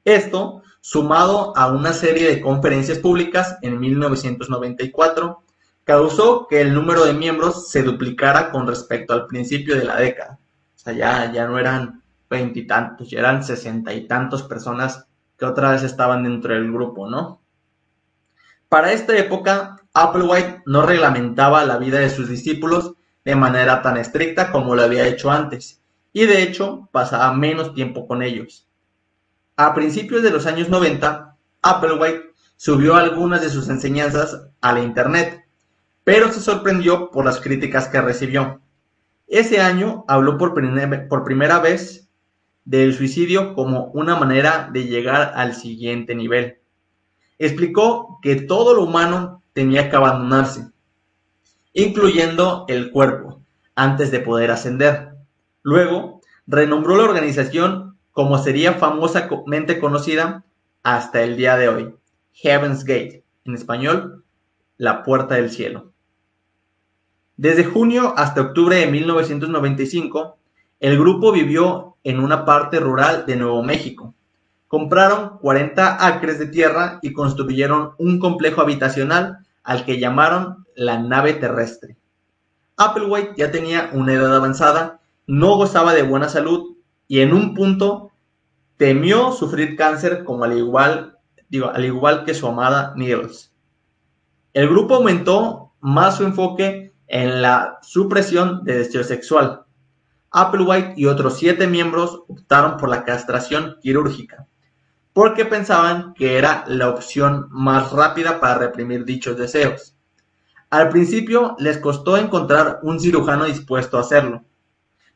[0.06, 5.44] Esto, sumado a una serie de conferencias públicas en 1994,
[5.84, 10.40] causó que el número de miembros se duplicara con respecto al principio de la década.
[10.76, 15.06] O sea, ya, ya no eran veintitantos, ya eran sesenta y tantos personas
[15.38, 17.42] que otra vez estaban dentro del grupo, ¿no?
[18.70, 22.94] Para esta época, Applewhite no reglamentaba la vida de sus discípulos
[23.26, 25.82] de manera tan estricta como lo había hecho antes,
[26.14, 28.68] y de hecho pasaba menos tiempo con ellos.
[29.58, 35.46] A principios de los años 90, Applewhite subió algunas de sus enseñanzas a la Internet,
[36.04, 38.62] pero se sorprendió por las críticas que recibió.
[39.28, 42.08] Ese año habló por, primera vez
[42.64, 46.60] del suicidio como una manera de llegar al siguiente nivel.
[47.40, 50.68] Explicó que todo lo humano tenía que abandonarse,
[51.76, 53.42] incluyendo el cuerpo,
[53.76, 55.10] antes de poder ascender.
[55.62, 60.46] Luego, renombró la organización como sería famosamente conocida
[60.84, 61.94] hasta el día de hoy,
[62.32, 64.24] Heaven's Gate, en español,
[64.78, 65.92] la puerta del cielo.
[67.36, 70.38] Desde junio hasta octubre de 1995,
[70.80, 74.16] el grupo vivió en una parte rural de Nuevo México.
[74.70, 81.34] Compraron 40 acres de tierra y construyeron un complejo habitacional al que llamaron la nave
[81.34, 81.98] terrestre.
[82.78, 88.12] Applewhite ya tenía una edad avanzada, no gozaba de buena salud y en un punto
[88.78, 91.18] temió sufrir cáncer como al igual,
[91.50, 93.54] digo, al igual que su amada Niels.
[94.54, 99.64] El grupo aumentó más su enfoque en la supresión de deseo sexual.
[100.32, 104.48] Applewhite y otros siete miembros optaron por la castración quirúrgica,
[105.16, 109.96] porque pensaban que era la opción más rápida para reprimir dichos deseos.
[110.70, 114.44] Al principio les costó encontrar un cirujano dispuesto a hacerlo,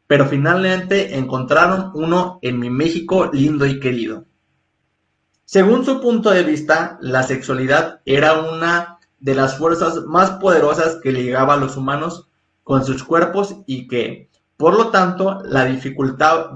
[0.08, 4.24] pero finalmente encontraron uno en mi México lindo y querido.
[5.44, 11.12] Según su punto de vista, la sexualidad era una de las fuerzas más poderosas que
[11.12, 12.30] ligaba a los humanos
[12.64, 14.29] con sus cuerpos y que,
[14.60, 16.54] por lo tanto, la dificultaba,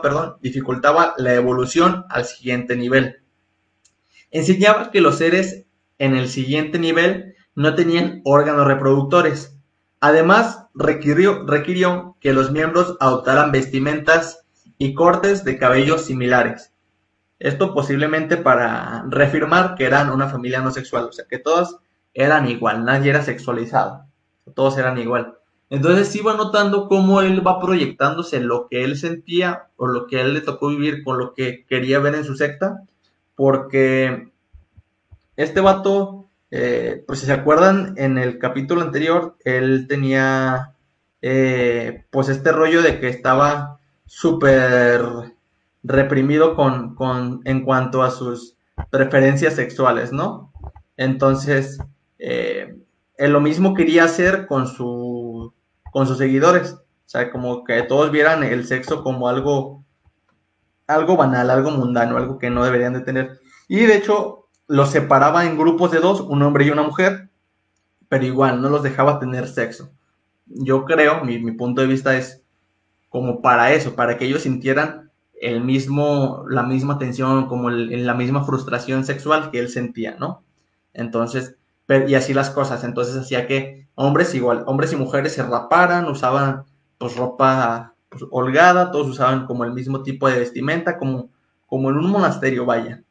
[0.00, 3.22] perdón, dificultaba la evolución al siguiente nivel.
[4.30, 5.64] Enseñaba que los seres
[5.98, 9.56] en el siguiente nivel no tenían órganos reproductores.
[9.98, 14.44] Además, requirió, requirió que los miembros adoptaran vestimentas
[14.78, 16.74] y cortes de cabello similares
[17.44, 21.78] esto posiblemente para reafirmar que eran una familia no sexual, o sea, que todos
[22.14, 24.06] eran igual, nadie era sexualizado,
[24.54, 25.38] todos eran igual.
[25.74, 30.20] Entonces iba notando cómo él va proyectándose lo que él sentía o lo que a
[30.20, 32.84] él le tocó vivir con lo que quería ver en su secta,
[33.34, 34.30] porque
[35.34, 40.76] este vato, eh, pues si se acuerdan, en el capítulo anterior, él tenía
[41.22, 45.02] eh, pues este rollo de que estaba súper
[45.82, 48.56] reprimido con, con, en cuanto a sus
[48.90, 50.52] preferencias sexuales, ¿no?
[50.96, 51.78] Entonces,
[52.20, 52.76] eh,
[53.18, 54.84] lo mismo quería hacer con, su,
[55.94, 59.84] con sus seguidores, o sea, como que todos vieran el sexo como algo,
[60.88, 63.38] algo banal, algo mundano, algo que no deberían de tener.
[63.68, 67.30] Y de hecho, los separaba en grupos de dos, un hombre y una mujer,
[68.08, 69.92] pero igual, no los dejaba tener sexo.
[70.46, 72.42] Yo creo, mi, punto de vista es
[73.08, 78.42] como para eso, para que ellos sintieran el mismo, la misma tensión, como la misma
[78.42, 80.42] frustración sexual que él sentía, ¿no?
[80.92, 81.54] Entonces,
[81.88, 86.64] y así las cosas, entonces hacía que hombres igual, hombres y mujeres se raparan, usaban
[86.98, 91.30] pues ropa pues, holgada, todos usaban como el mismo tipo de vestimenta, como,
[91.66, 93.02] como en un monasterio, vaya.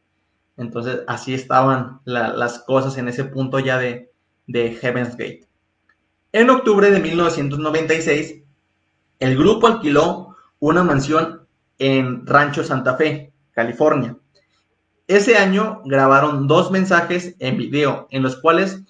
[0.56, 4.12] Entonces, así estaban las cosas en ese punto ya de,
[4.48, 5.48] de Heaven's Gate.
[6.32, 8.44] En octubre de 1996,
[9.20, 11.48] el grupo alquiló una mansión
[11.80, 14.18] en Rancho Santa Fe, California.
[15.08, 18.82] Ese año grabaron dos mensajes en video en los cuales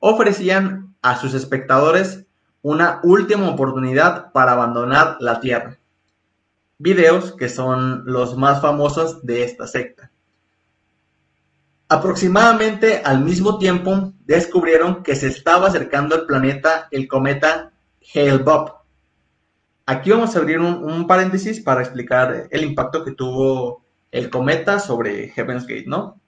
[0.00, 2.24] ofrecían a sus espectadores
[2.62, 5.78] una última oportunidad para abandonar la Tierra.
[6.78, 10.10] Videos que son los más famosos de esta secta.
[11.88, 17.72] Aproximadamente al mismo tiempo descubrieron que se estaba acercando al planeta el cometa
[18.14, 18.82] Hale-Bopp,
[19.84, 25.28] Aquí vamos a abrir un, paréntesis para explicar el impacto que tuvo el cometa sobre
[25.30, 26.20] Heaven's Gate, ¿no?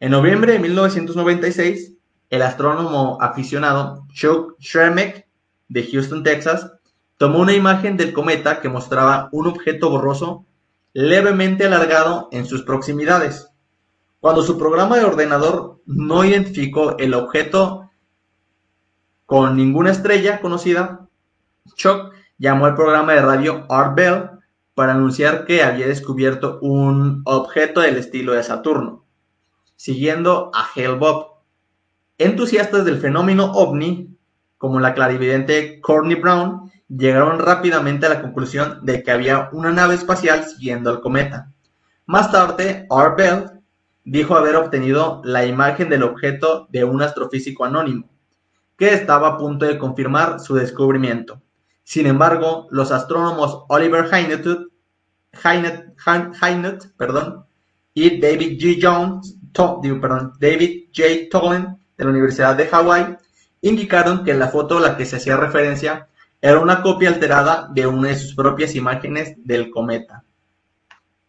[0.00, 1.94] En noviembre de 1996,
[2.30, 5.26] el astrónomo aficionado Chuck Schremek
[5.68, 6.72] de Houston, Texas,
[7.16, 10.44] tomó una imagen del cometa que mostraba un objeto borroso
[10.92, 13.50] levemente alargado en sus proximidades.
[14.20, 17.90] Cuando su programa de ordenador no identificó el objeto
[19.26, 21.06] con ninguna estrella conocida,
[21.74, 24.30] Chuck llamó al programa de radio Art Bell
[24.74, 29.04] para anunciar que había descubierto un objeto del estilo de Saturno,
[29.74, 31.35] siguiendo a Hale Bob.
[32.18, 34.16] Entusiastas del fenómeno ovni,
[34.56, 39.94] como la clarividente Courtney Brown, llegaron rápidamente a la conclusión de que había una nave
[39.94, 41.52] espacial siguiendo al cometa.
[42.06, 43.50] Más tarde, Art Bell
[44.04, 48.08] dijo haber obtenido la imagen del objeto de un astrofísico anónimo,
[48.78, 51.42] que estaba a punto de confirmar su descubrimiento.
[51.82, 54.46] Sin embargo, los astrónomos Oliver Hynet,
[57.94, 58.78] y David G.
[58.80, 59.36] Jones,
[60.38, 61.04] David J.
[61.30, 63.16] Tolan de la Universidad de Hawái
[63.62, 66.08] indicaron que la foto a la que se hacía referencia
[66.40, 70.22] era una copia alterada de una de sus propias imágenes del cometa.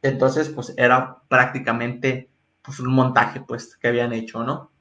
[0.01, 2.30] Entonces, pues era prácticamente
[2.61, 4.72] pues, un montaje pues, que habían hecho, ¿no?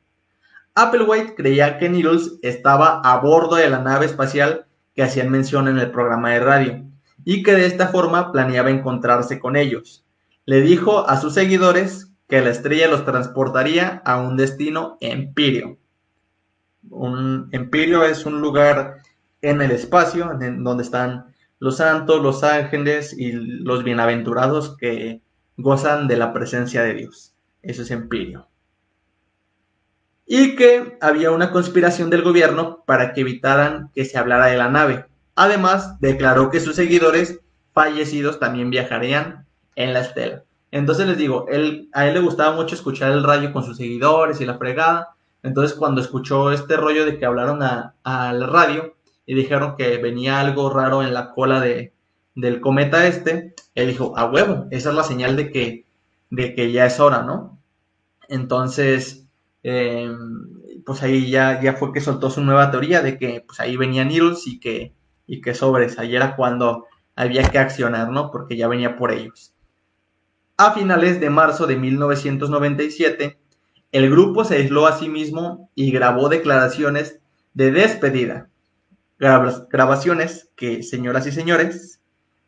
[0.74, 5.78] Applewhite creía que Needles estaba a bordo de la nave espacial que hacían mención en
[5.78, 6.84] el programa de radio
[7.24, 10.04] y que de esta forma planeaba encontrarse con ellos.
[10.44, 15.78] Le dijo a sus seguidores que la estrella los transportaría a un destino Empirio.
[16.90, 18.98] Un Empirio es un lugar
[19.42, 25.22] en el espacio en donde están los santos, los ángeles y los bienaventurados que
[25.56, 27.34] gozan de la presencia de Dios.
[27.62, 28.48] Eso es empirio.
[30.26, 34.68] Y que había una conspiración del gobierno para que evitaran que se hablara de la
[34.68, 35.06] nave.
[35.34, 37.40] Además, declaró que sus seguidores
[37.72, 39.46] fallecidos también viajarían
[39.76, 40.45] en la estela.
[40.70, 44.40] Entonces les digo, él, a él le gustaba mucho escuchar el radio con sus seguidores
[44.40, 45.14] y la fregada.
[45.42, 48.94] Entonces cuando escuchó este rollo de que hablaron al radio
[49.26, 51.92] y dijeron que venía algo raro en la cola de,
[52.34, 55.86] del cometa este, él dijo, a huevo, esa es la señal de que,
[56.30, 57.58] de que ya es hora, ¿no?
[58.28, 59.26] Entonces,
[59.62, 60.10] eh,
[60.84, 64.04] pues ahí ya, ya fue que soltó su nueva teoría de que pues ahí venía
[64.04, 64.94] Needles y que,
[65.26, 66.86] y que sobres, ahí era cuando
[67.16, 68.30] había que accionar, ¿no?
[68.30, 69.55] Porque ya venía por ellos.
[70.58, 73.38] A finales de marzo de 1997,
[73.92, 77.20] el grupo se aisló a sí mismo y grabó declaraciones
[77.52, 78.48] de despedida.
[79.18, 82.00] Grabaciones que, señoras y señores,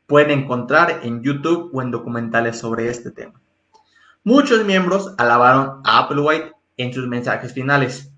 [0.07, 3.43] pueden encontrar en YouTube o en documentales sobre este tema.
[4.25, 8.11] Muchos miembros alabaron a Applewhite en sus mensajes finales.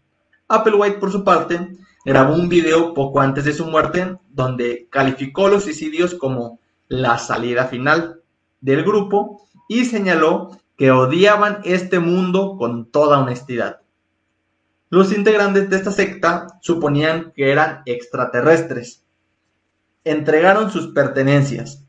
[0.47, 5.65] Applewhite, por su parte, grabó un video poco antes de su muerte donde calificó los
[5.65, 8.21] suicidios como la salida final
[8.61, 13.83] del grupo y señaló que odiaban este mundo con toda honestidad.
[14.89, 19.05] Los integrantes de esta secta suponían que eran extraterrestres.
[20.03, 21.87] Entregaron sus pertenencias.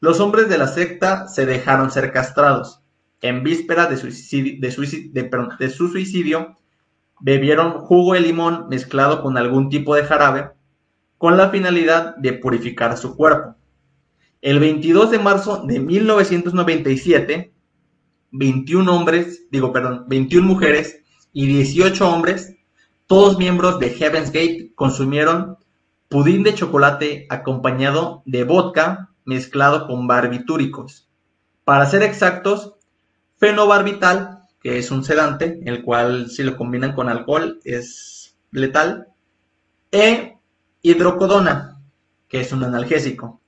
[0.00, 2.80] Los hombres de la secta se dejaron ser castrados
[3.20, 6.56] en víspera de, de, su suicidio,
[7.20, 10.52] bebieron jugo de limón mezclado con algún tipo de jarabe
[11.18, 13.56] con la finalidad de purificar su cuerpo.
[14.42, 17.52] El 22 de marzo de 1997,
[18.30, 22.56] 21 hombres, digo, perdón, 21 mujeres y 18 hombres,
[23.06, 25.58] todos miembros de Heaven's Gate, consumieron
[26.08, 31.08] pudín de chocolate acompañado de vodka mezclado con barbitúricos.
[31.64, 32.74] Para ser exactos,
[33.38, 39.08] Fenobarbital, que es un sedante, el cual si lo combinan con alcohol es letal,
[39.92, 40.36] e
[40.82, 41.80] hidrocodona,
[42.28, 43.39] que es un analgésico.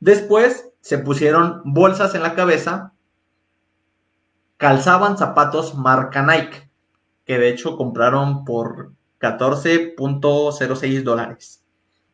[0.00, 2.92] Después se pusieron bolsas en la cabeza,
[4.56, 6.70] calzaban zapatos marca Nike,
[7.24, 11.62] que de hecho compraron por 14.06 dólares.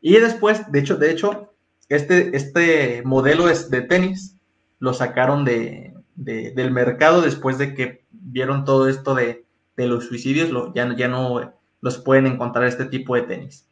[0.01, 1.53] Y después, de hecho, de hecho,
[1.89, 4.37] este, este modelo es de tenis,
[4.79, 9.45] lo sacaron de, del mercado después de que vieron todo esto de,
[9.77, 13.66] los suicidios, ya, ya no los pueden encontrar este tipo de tenis.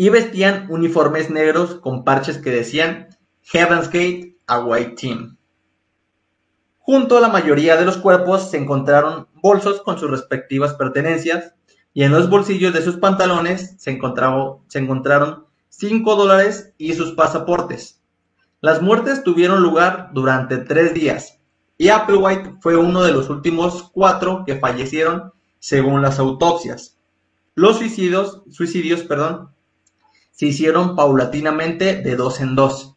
[0.00, 3.08] Y vestían uniformes negros con parches que decían
[3.42, 5.36] Heaven's Gate, a White Team.
[6.78, 11.52] Junto a la mayoría de los cuerpos se encontraron bolsos con sus respectivas pertenencias
[11.92, 14.00] y en los bolsillos de sus pantalones se,
[14.68, 18.00] se encontraron 5 dólares y sus pasaportes.
[18.62, 21.42] Las muertes tuvieron lugar durante tres días
[21.76, 26.96] y Applewhite fue uno de los últimos cuatro que fallecieron según las autopsias.
[27.54, 29.50] Los suicidios, suicidios perdón,
[30.40, 32.96] se hicieron paulatinamente de dos en dos.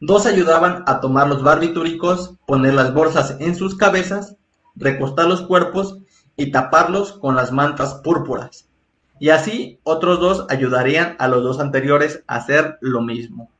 [0.00, 4.36] Dos ayudaban a tomar los barbitúricos, poner las bolsas en sus cabezas,
[4.74, 5.98] recostar los cuerpos
[6.34, 8.70] y taparlos con las mantas púrpuras.
[9.20, 13.50] Y así otros dos ayudarían a los dos anteriores a hacer lo mismo.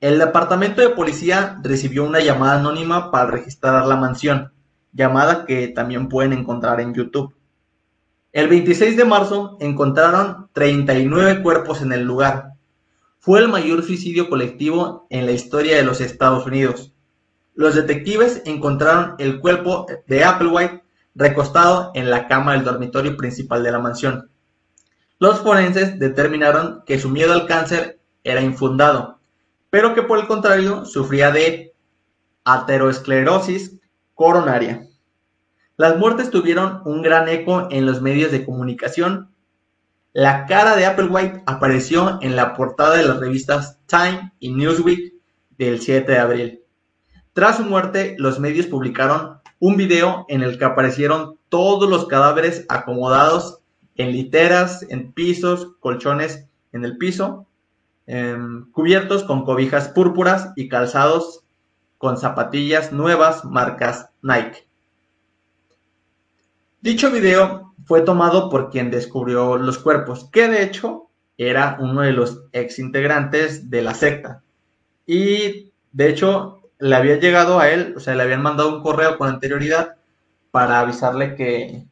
[0.00, 4.52] El departamento de policía recibió una llamada anónima para registrar la mansión,
[4.92, 7.32] llamada que también pueden encontrar en YouTube.
[8.32, 12.52] El 26 de marzo encontraron 39 cuerpos en el lugar.
[13.18, 16.92] Fue el mayor suicidio colectivo en la historia de los Estados Unidos.
[17.56, 20.84] Los detectives encontraron el cuerpo de Applewhite
[21.16, 24.30] recostado en la cama del dormitorio principal de la mansión.
[25.18, 29.18] Los forenses determinaron que su miedo al cáncer era infundado,
[29.70, 31.74] pero que por el contrario sufría de
[32.44, 33.80] aterosclerosis
[34.14, 34.86] coronaria.
[35.80, 39.30] Las muertes tuvieron un gran eco en los medios de comunicación.
[40.12, 45.14] La cara de Applewhite apareció en la portada de las revistas Time y Newsweek
[45.56, 46.60] del 7 de abril.
[47.32, 52.66] Tras su muerte, los medios publicaron un video en el que aparecieron todos los cadáveres
[52.68, 53.62] acomodados
[53.96, 57.46] en literas, en pisos, colchones en el piso,
[58.06, 61.42] em, cubiertos con cobijas púrpuras y calzados
[61.96, 64.69] con zapatillas nuevas marcas Nike.
[66.82, 72.12] Dicho video fue tomado por quien descubrió los cuerpos, que de hecho era uno de
[72.12, 74.42] los ex integrantes de la secta.
[75.06, 79.18] Y de hecho le había llegado a él, o sea, le habían mandado un correo
[79.18, 79.96] con anterioridad
[80.50, 81.84] para avisarle que,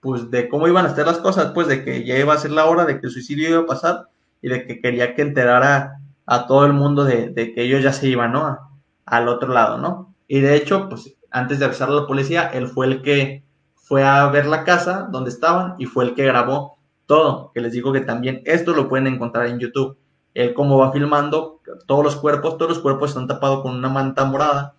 [0.00, 2.52] pues, de cómo iban a estar las cosas, pues, de que ya iba a ser
[2.52, 4.08] la hora, de que el suicidio iba a pasar
[4.40, 8.08] y de que quería que enterara a todo el mundo de, que ellos ya se
[8.08, 8.58] iban, ¿no?
[9.04, 10.14] al otro lado, ¿no?
[10.26, 13.45] Y de hecho, pues, antes de avisarle a la policía, él fue el que
[13.86, 17.72] fue a ver la casa donde estaban y fue el que grabó todo, que les
[17.72, 19.96] digo que también esto lo pueden encontrar en YouTube
[20.36, 24.26] él como va filmando todos los cuerpos, todos los cuerpos están tapados con una manta
[24.26, 24.74] morada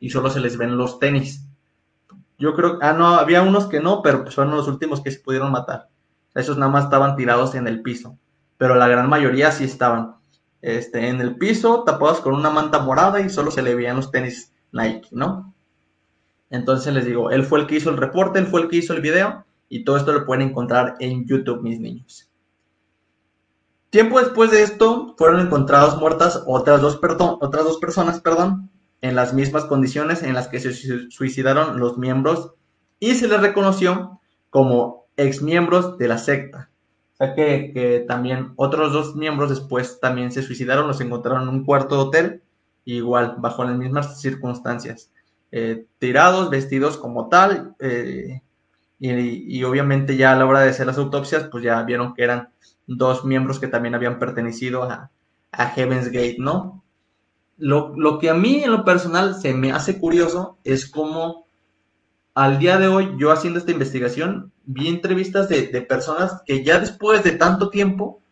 [0.00, 1.46] y solo se les ven los tenis.
[2.38, 5.20] Yo creo, ah, no, había unos que no, pero pues fueron los últimos que se
[5.20, 5.90] pudieron matar.
[6.34, 8.16] Esos nada más estaban tirados en el piso,
[8.56, 10.14] pero la gran mayoría sí estaban
[10.62, 14.10] este, en el piso, tapados con una manta morada y solo se le veían los
[14.10, 15.51] tenis Nike, ¿no?
[16.52, 18.92] Entonces les digo, él fue el que hizo el reporte, él fue el que hizo
[18.92, 22.28] el video y todo esto lo pueden encontrar en YouTube, mis niños.
[23.88, 30.22] Tiempo después de esto, fueron encontradas muertas otras dos, personas perdón, en las mismas condiciones
[30.22, 32.52] en las que se suicidaron los miembros
[33.00, 36.68] y se les reconoció como exmiembros de la secta.
[37.14, 41.64] O sea que, también otros dos miembros después también se suicidaron, los encontraron en un
[41.64, 42.42] cuarto de hotel,
[42.84, 45.11] igual, bajo las mismas circunstancias.
[45.54, 48.40] Eh, tirados, vestidos como tal, eh,
[48.98, 52.22] y, y, obviamente ya a la hora de hacer las autopsias, pues ya vieron que
[52.22, 52.48] eran
[52.86, 55.10] dos miembros que también habían pertenecido a,
[55.74, 56.82] Heaven's Gate, ¿no?
[57.58, 61.44] Lo, que a mí en lo personal se me hace curioso es cómo
[62.34, 67.22] al día de hoy, yo haciendo esta investigación, vi entrevistas de, personas que ya después
[67.22, 68.22] de tanto tiempo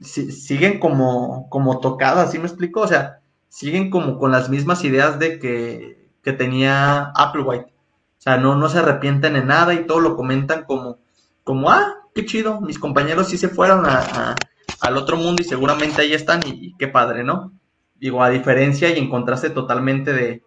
[0.00, 2.82] siguen como, como tocadas, ¿sí me explico?
[2.82, 7.66] O sea, siguen como con las mismas ideas de que, que tenía Applewhite.
[7.66, 10.98] O sea, no, no se arrepienten en nada y todo lo comentan como,
[11.42, 16.12] como, ah, qué chido, mis compañeros sí se fueron al otro mundo y seguramente ahí
[16.12, 17.52] están y, qué padre, ¿no?
[17.98, 20.42] Digo, a diferencia y en contraste totalmente de,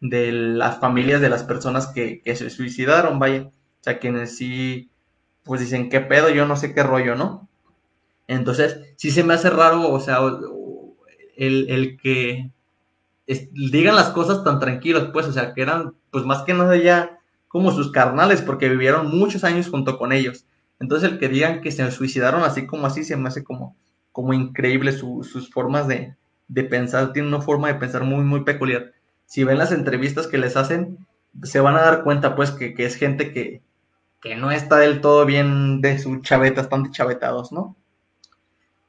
[0.00, 4.90] las familias de las personas que, se suicidaron, vaya, o sea, quienes sí,
[5.42, 7.48] pues dicen, qué pedo, yo no sé qué rollo, ¿no?
[8.28, 10.20] Entonces, sí se me hace raro, o sea,
[11.36, 12.50] el, que
[13.26, 17.18] digan las cosas tan tranquilos, pues, o sea, que eran, pues más que nada ya
[17.48, 20.46] como sus carnales, porque vivieron muchos años junto con ellos.
[20.78, 23.76] Entonces el que digan que se suicidaron así como así se me hace como,
[24.12, 26.14] como increíble sus formas de,
[26.68, 27.12] pensar.
[27.12, 28.92] Tienen una forma de pensar muy, muy peculiar.
[29.24, 30.98] Si ven las entrevistas que les hacen,
[31.42, 33.62] se van a dar cuenta pues que, es gente que,
[34.36, 37.76] no está del todo bien de su chaveta, están de chavetados, ¿no?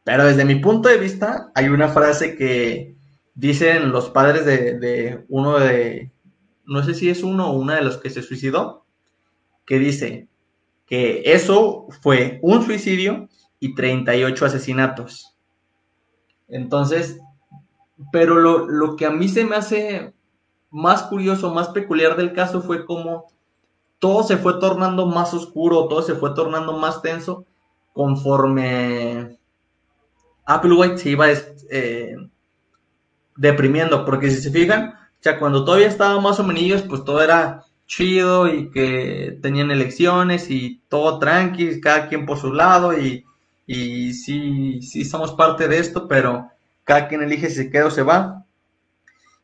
[0.04, 2.97] Pero desde mi punto de vista, hay una frase que
[3.38, 6.12] dicen los padres de, uno de,
[6.66, 8.84] no sé si es uno o una de los que se suicidó,
[9.66, 10.28] que dice,
[10.88, 13.30] que eso fue un suicidio
[13.60, 15.36] y 38 asesinatos.
[16.48, 17.20] Entonces,
[18.12, 20.14] pero lo, que a mí se me hace
[20.72, 23.28] más curioso, más peculiar del caso fue como
[24.00, 27.46] todo se fue tornando más oscuro, todo se fue tornando más tenso
[27.94, 29.38] conforme
[30.46, 31.28] Applewhite se iba
[31.70, 32.16] eh,
[33.38, 34.94] deprimiendo, porque si se fijan,
[35.28, 40.50] sea, cuando todavía estaba más o menos, pues todo era chido y que tenían elecciones
[40.50, 43.26] y todo tranqui, cada quien por su lado y,
[43.66, 46.50] y sí, sí somos parte de esto, pero
[46.84, 48.46] cada quien elige si se queda o se va.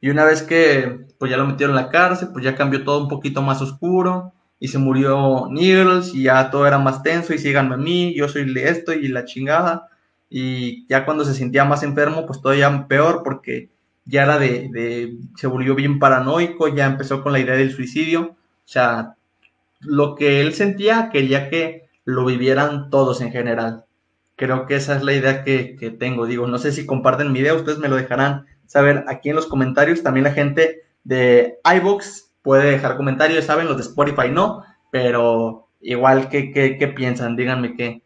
[0.01, 3.01] Y una vez que pues ya lo metieron en la cárcel, pues ya cambió todo
[3.01, 7.37] un poquito más oscuro y se murió Needles y ya todo era más tenso y
[7.37, 9.87] síganme a mí, yo soy esto y la chingada.
[10.29, 13.69] Y ya cuando se sentía más enfermo, pues todavía peor porque
[14.05, 18.21] ya era de, se volvió bien paranoico, ya empezó con la idea del suicidio.
[18.21, 19.15] O sea,
[19.81, 23.85] lo que él sentía quería que lo vivieran todos en general.
[24.35, 26.25] Creo que esa es la idea que, que tengo.
[26.25, 29.47] Digo, no sé si comparten mi idea, ustedes me lo dejarán saber aquí en los
[29.47, 30.03] comentarios.
[30.03, 36.29] También la gente de iVoox puede dejar comentarios, saben, los de Spotify no, pero igual,
[36.29, 37.35] ¿qué, qué, piensan?
[37.35, 38.03] Díganme qué,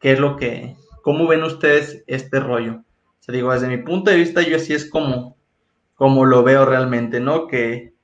[0.00, 2.82] qué es lo que, cómo ven ustedes este rollo.
[3.20, 5.35] O sea, digo, desde mi punto de vista, yo así es como,
[5.96, 7.48] como lo veo realmente, ¿no?
[7.48, 7.94] Que,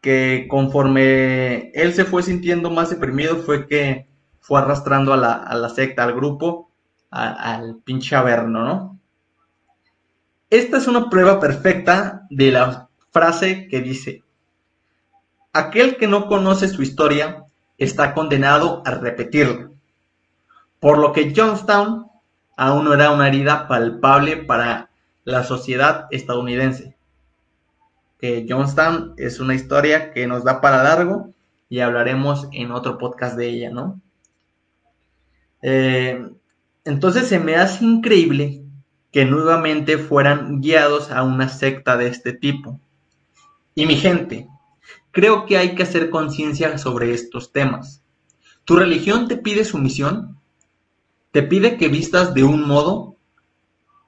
[0.00, 4.06] que conforme él se fue sintiendo más deprimido, fue que
[4.40, 6.70] fue arrastrando a la, a la secta, al grupo,
[7.10, 8.98] al pinche Averno, ¿no?
[10.50, 14.24] Esta es una prueba perfecta de la frase que dice,
[15.52, 17.44] aquel que no conoce su historia
[17.76, 19.70] está condenado a repetirla,
[20.80, 22.06] por lo que Johnstown
[22.56, 24.90] aún no era una herida palpable para
[25.24, 26.97] la sociedad estadounidense.
[28.18, 31.32] Que Johnstown es una historia que nos da para largo
[31.68, 34.00] y hablaremos en otro podcast de ella, ¿no?
[35.62, 36.28] Eh,
[36.84, 38.62] entonces se me hace increíble
[39.12, 42.80] que nuevamente fueran guiados a una secta de este tipo.
[43.74, 44.48] Y mi gente,
[45.10, 48.02] creo que hay que hacer conciencia sobre estos temas.
[48.64, 50.38] ¿Tu religión te pide sumisión?
[51.30, 53.16] ¿Te pide que vistas de un modo?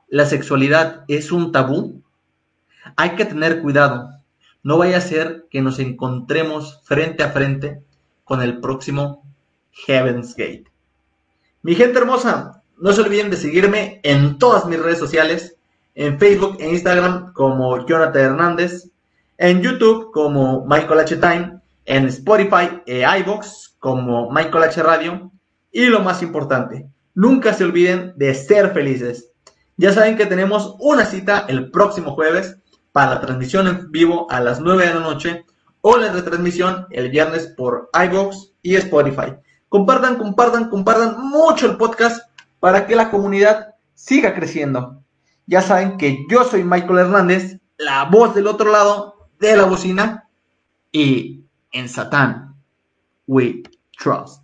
[0.09, 2.03] ¿La sexualidad es un tabú?
[2.97, 4.11] Hay que tener cuidado.
[4.63, 7.83] No vaya a ser que nos encontremos frente a frente
[8.25, 9.25] con el próximo
[9.87, 10.65] Heaven's Gate.
[11.63, 15.57] Mi gente hermosa, no se olviden de seguirme en todas mis redes sociales,
[15.95, 18.91] en Facebook e Instagram como Jonathan Hernández,
[19.39, 21.17] en YouTube como Michael H.
[21.17, 24.83] Time, en Spotify e iVoox como Michael H.
[24.83, 25.31] Radio.
[25.73, 29.31] Y lo más importante, nunca se olviden de ser felices.
[29.77, 32.60] Ya saben que tenemos una cita el próximo jueves
[32.93, 35.45] para la transmisión en vivo a las 9 de la noche
[35.81, 39.35] o la retransmisión el viernes por iVoox y Spotify.
[39.69, 42.29] Compartan, compartan, compartan mucho el podcast
[42.59, 45.03] para que la comunidad siga creciendo.
[45.47, 50.29] Ya saben que yo soy Michael Hernández, la voz del otro lado de la bocina
[50.93, 52.55] y en Satán
[53.27, 53.63] we
[53.97, 54.40] trust.